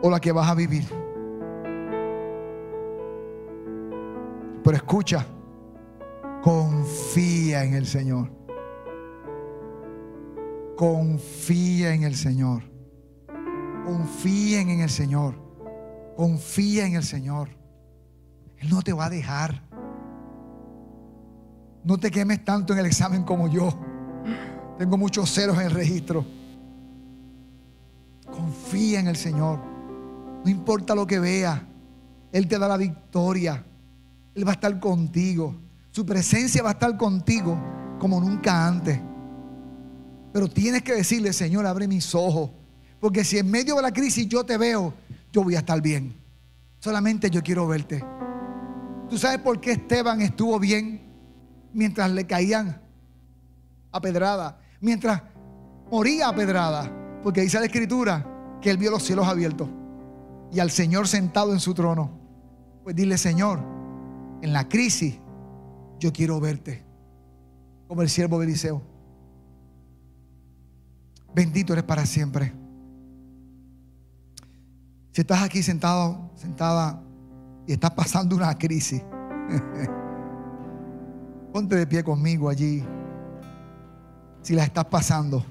[0.00, 0.84] o la que vas a vivir.
[4.62, 5.26] Pero escucha,
[6.42, 8.30] confía en el Señor.
[10.76, 12.62] Confía en el Señor.
[13.84, 15.34] Confíen en el Señor.
[16.16, 17.48] Confía en el Señor.
[18.58, 19.65] Él no te va a dejar.
[21.86, 23.72] No te quemes tanto en el examen como yo.
[24.76, 26.26] Tengo muchos ceros en el registro.
[28.28, 29.60] Confía en el Señor.
[30.44, 31.64] No importa lo que vea.
[32.32, 33.64] Él te da la victoria.
[34.34, 35.54] Él va a estar contigo.
[35.92, 37.56] Su presencia va a estar contigo
[38.00, 39.00] como nunca antes.
[40.32, 42.50] Pero tienes que decirle, Señor, abre mis ojos.
[42.98, 44.92] Porque si en medio de la crisis yo te veo,
[45.32, 46.16] yo voy a estar bien.
[46.80, 48.04] Solamente yo quiero verte.
[49.08, 51.05] ¿Tú sabes por qué Esteban estuvo bien?
[51.76, 52.80] Mientras le caían
[53.92, 55.22] a pedrada, mientras
[55.90, 56.90] moría a pedrada,
[57.22, 58.26] porque dice la escritura
[58.62, 59.68] que él vio los cielos abiertos
[60.50, 62.10] y al Señor sentado en su trono.
[62.82, 63.60] Pues dile, Señor,
[64.40, 65.18] en la crisis
[66.00, 66.82] yo quiero verte,
[67.88, 68.82] como el siervo de Eliseo.
[71.34, 72.54] Bendito eres para siempre.
[75.12, 77.02] Si estás aquí sentado, sentada
[77.66, 79.02] y estás pasando una crisis,
[81.56, 82.84] Ponte de pie conmigo allí.
[84.42, 85.42] Si la estás pasando.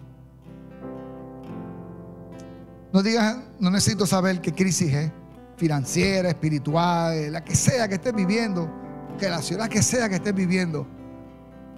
[2.93, 5.12] No digas, no necesito saber qué crisis es.
[5.58, 8.70] Financiera, espiritual, la que sea que estés viviendo.
[9.18, 10.86] Que la ciudad que sea que estés viviendo.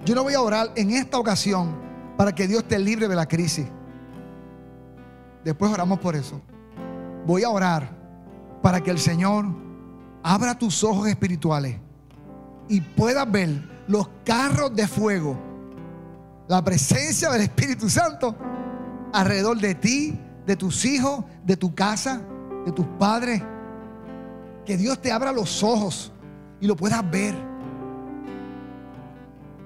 [0.04, 1.74] Yo no voy a orar en esta ocasión
[2.18, 3.68] para que Dios te libre de la crisis.
[5.46, 6.42] Después oramos por eso.
[7.26, 7.90] Voy a orar
[8.62, 9.46] para que el Señor
[10.22, 11.78] abra tus ojos espirituales
[12.68, 15.38] y puedas ver los carros de fuego,
[16.48, 18.36] la presencia del Espíritu Santo
[19.14, 22.22] alrededor de ti, de tus hijos, de tu casa,
[22.66, 23.42] de tus padres.
[24.66, 26.12] Que Dios te abra los ojos
[26.60, 27.36] y lo puedas ver.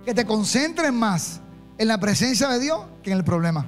[0.06, 1.42] Que te concentres más
[1.78, 3.66] en la presencia de Dios que en el problema.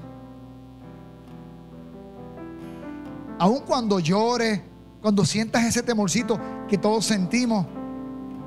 [3.40, 4.62] Aun cuando llores,
[5.02, 7.66] cuando sientas ese temorcito que todos sentimos,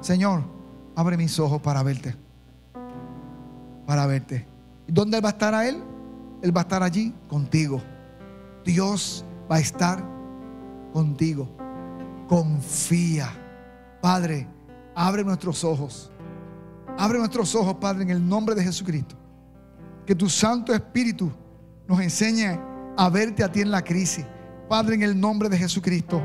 [0.01, 0.56] Señor,
[0.97, 2.17] abre mis ojos para verte.
[3.87, 4.49] Para verte.
[4.89, 5.81] ¿Dónde va a estar a Él?
[6.43, 7.81] Él va a estar allí contigo.
[8.65, 10.03] Dios va a estar
[10.93, 11.49] contigo.
[12.27, 13.29] Confía.
[14.01, 14.49] Padre,
[14.95, 16.11] abre nuestros ojos.
[16.99, 19.15] Abre nuestros ojos, Padre, en el nombre de Jesucristo.
[20.07, 21.31] Que tu Santo Espíritu
[21.87, 22.59] nos enseñe
[22.97, 24.25] a verte a ti en la crisis.
[24.69, 26.23] Padre, en el nombre de Jesucristo.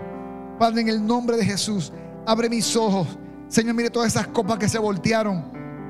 [0.58, 1.92] Padre, en el nombre de Jesús,
[2.26, 3.08] abre mis ojos
[3.52, 5.44] Señor, mire todas esas copas que se voltearon.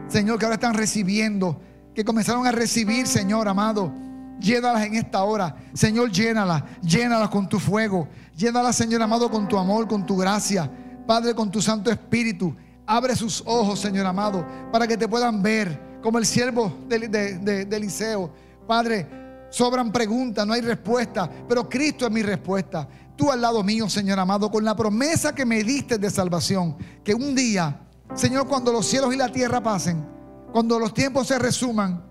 [0.07, 1.61] Señor, que ahora están recibiendo.
[1.93, 3.93] Que comenzaron a recibir, Señor amado.
[4.39, 5.55] Llénalas en esta hora.
[5.71, 6.63] Señor, llénalas.
[6.81, 8.07] Llénalas con tu fuego.
[8.35, 10.71] Llénalas, Señor amado, con tu amor, con tu gracia.
[11.05, 12.55] Padre, con tu Santo Espíritu.
[12.87, 18.33] Abre sus ojos, Señor amado, para que te puedan ver como el siervo de, Eliseo.
[18.65, 19.07] Padre,
[19.51, 22.87] sobran preguntas, no hay respuesta, pero Cristo es mi respuesta
[23.21, 26.75] tú al lado mío, Señor amado, con la promesa que me diste de salvación.
[27.03, 27.81] Que un día,
[28.15, 30.03] Señor, cuando los cielos y la tierra pasen,
[30.51, 32.03] cuando los tiempos se resuman,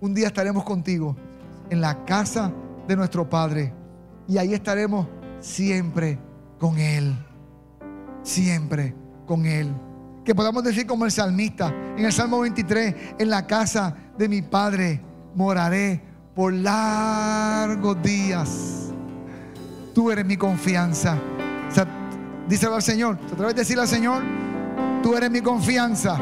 [0.00, 1.16] un día estaremos contigo
[1.68, 2.52] en la casa
[2.86, 3.74] de nuestro Padre.
[4.28, 5.08] Y ahí estaremos
[5.40, 6.20] siempre
[6.60, 7.12] con Él.
[8.22, 8.94] Siempre
[9.26, 9.74] con Él.
[10.24, 14.42] Que podamos decir como el salmista en el Salmo 23, en la casa de mi
[14.42, 15.02] Padre
[15.34, 16.00] moraré
[16.36, 18.93] por largos días.
[19.94, 21.16] Tú eres mi confianza.
[22.48, 23.16] díselo al Señor.
[23.16, 24.22] ¿Te atreves a decirle al Señor?
[25.02, 26.18] Tú eres mi confianza.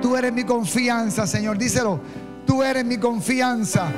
[0.00, 1.58] Tú eres mi confianza, Señor.
[1.58, 2.00] Díselo.
[2.46, 3.88] Tú eres mi confianza.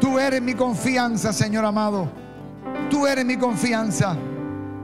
[0.00, 2.08] Tú eres mi confianza, Señor amado.
[2.90, 4.16] Tú eres mi confianza.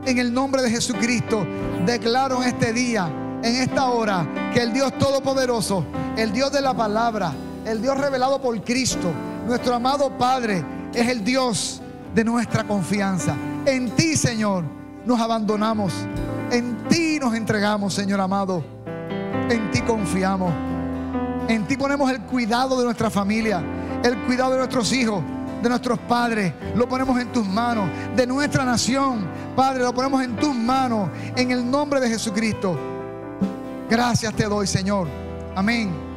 [0.05, 1.47] En el nombre de Jesucristo,
[1.87, 3.09] declaro en este día,
[3.43, 5.85] en esta hora, que el Dios Todopoderoso,
[6.17, 7.33] el Dios de la palabra,
[7.67, 9.13] el Dios revelado por Cristo,
[9.47, 10.65] nuestro amado Padre,
[10.95, 11.80] es el Dios
[12.15, 13.35] de nuestra confianza.
[13.65, 14.65] En ti, Señor,
[15.05, 15.93] nos abandonamos.
[16.51, 18.65] En ti nos entregamos, Señor amado.
[19.49, 20.53] En ti confiamos.
[21.49, 23.63] En ti ponemos el cuidado de nuestra familia,
[24.05, 25.23] el cuidado de nuestros hijos,
[25.63, 26.53] de nuestros padres.
[26.77, 27.89] Lo ponemos en tus manos.
[28.17, 31.11] De nuestra nación, Padre, lo ponemos en tus manos.
[31.37, 32.79] En el nombre de Jesucristo.
[33.89, 35.09] Gracias te doy, Señor.
[35.57, 36.10] Amén.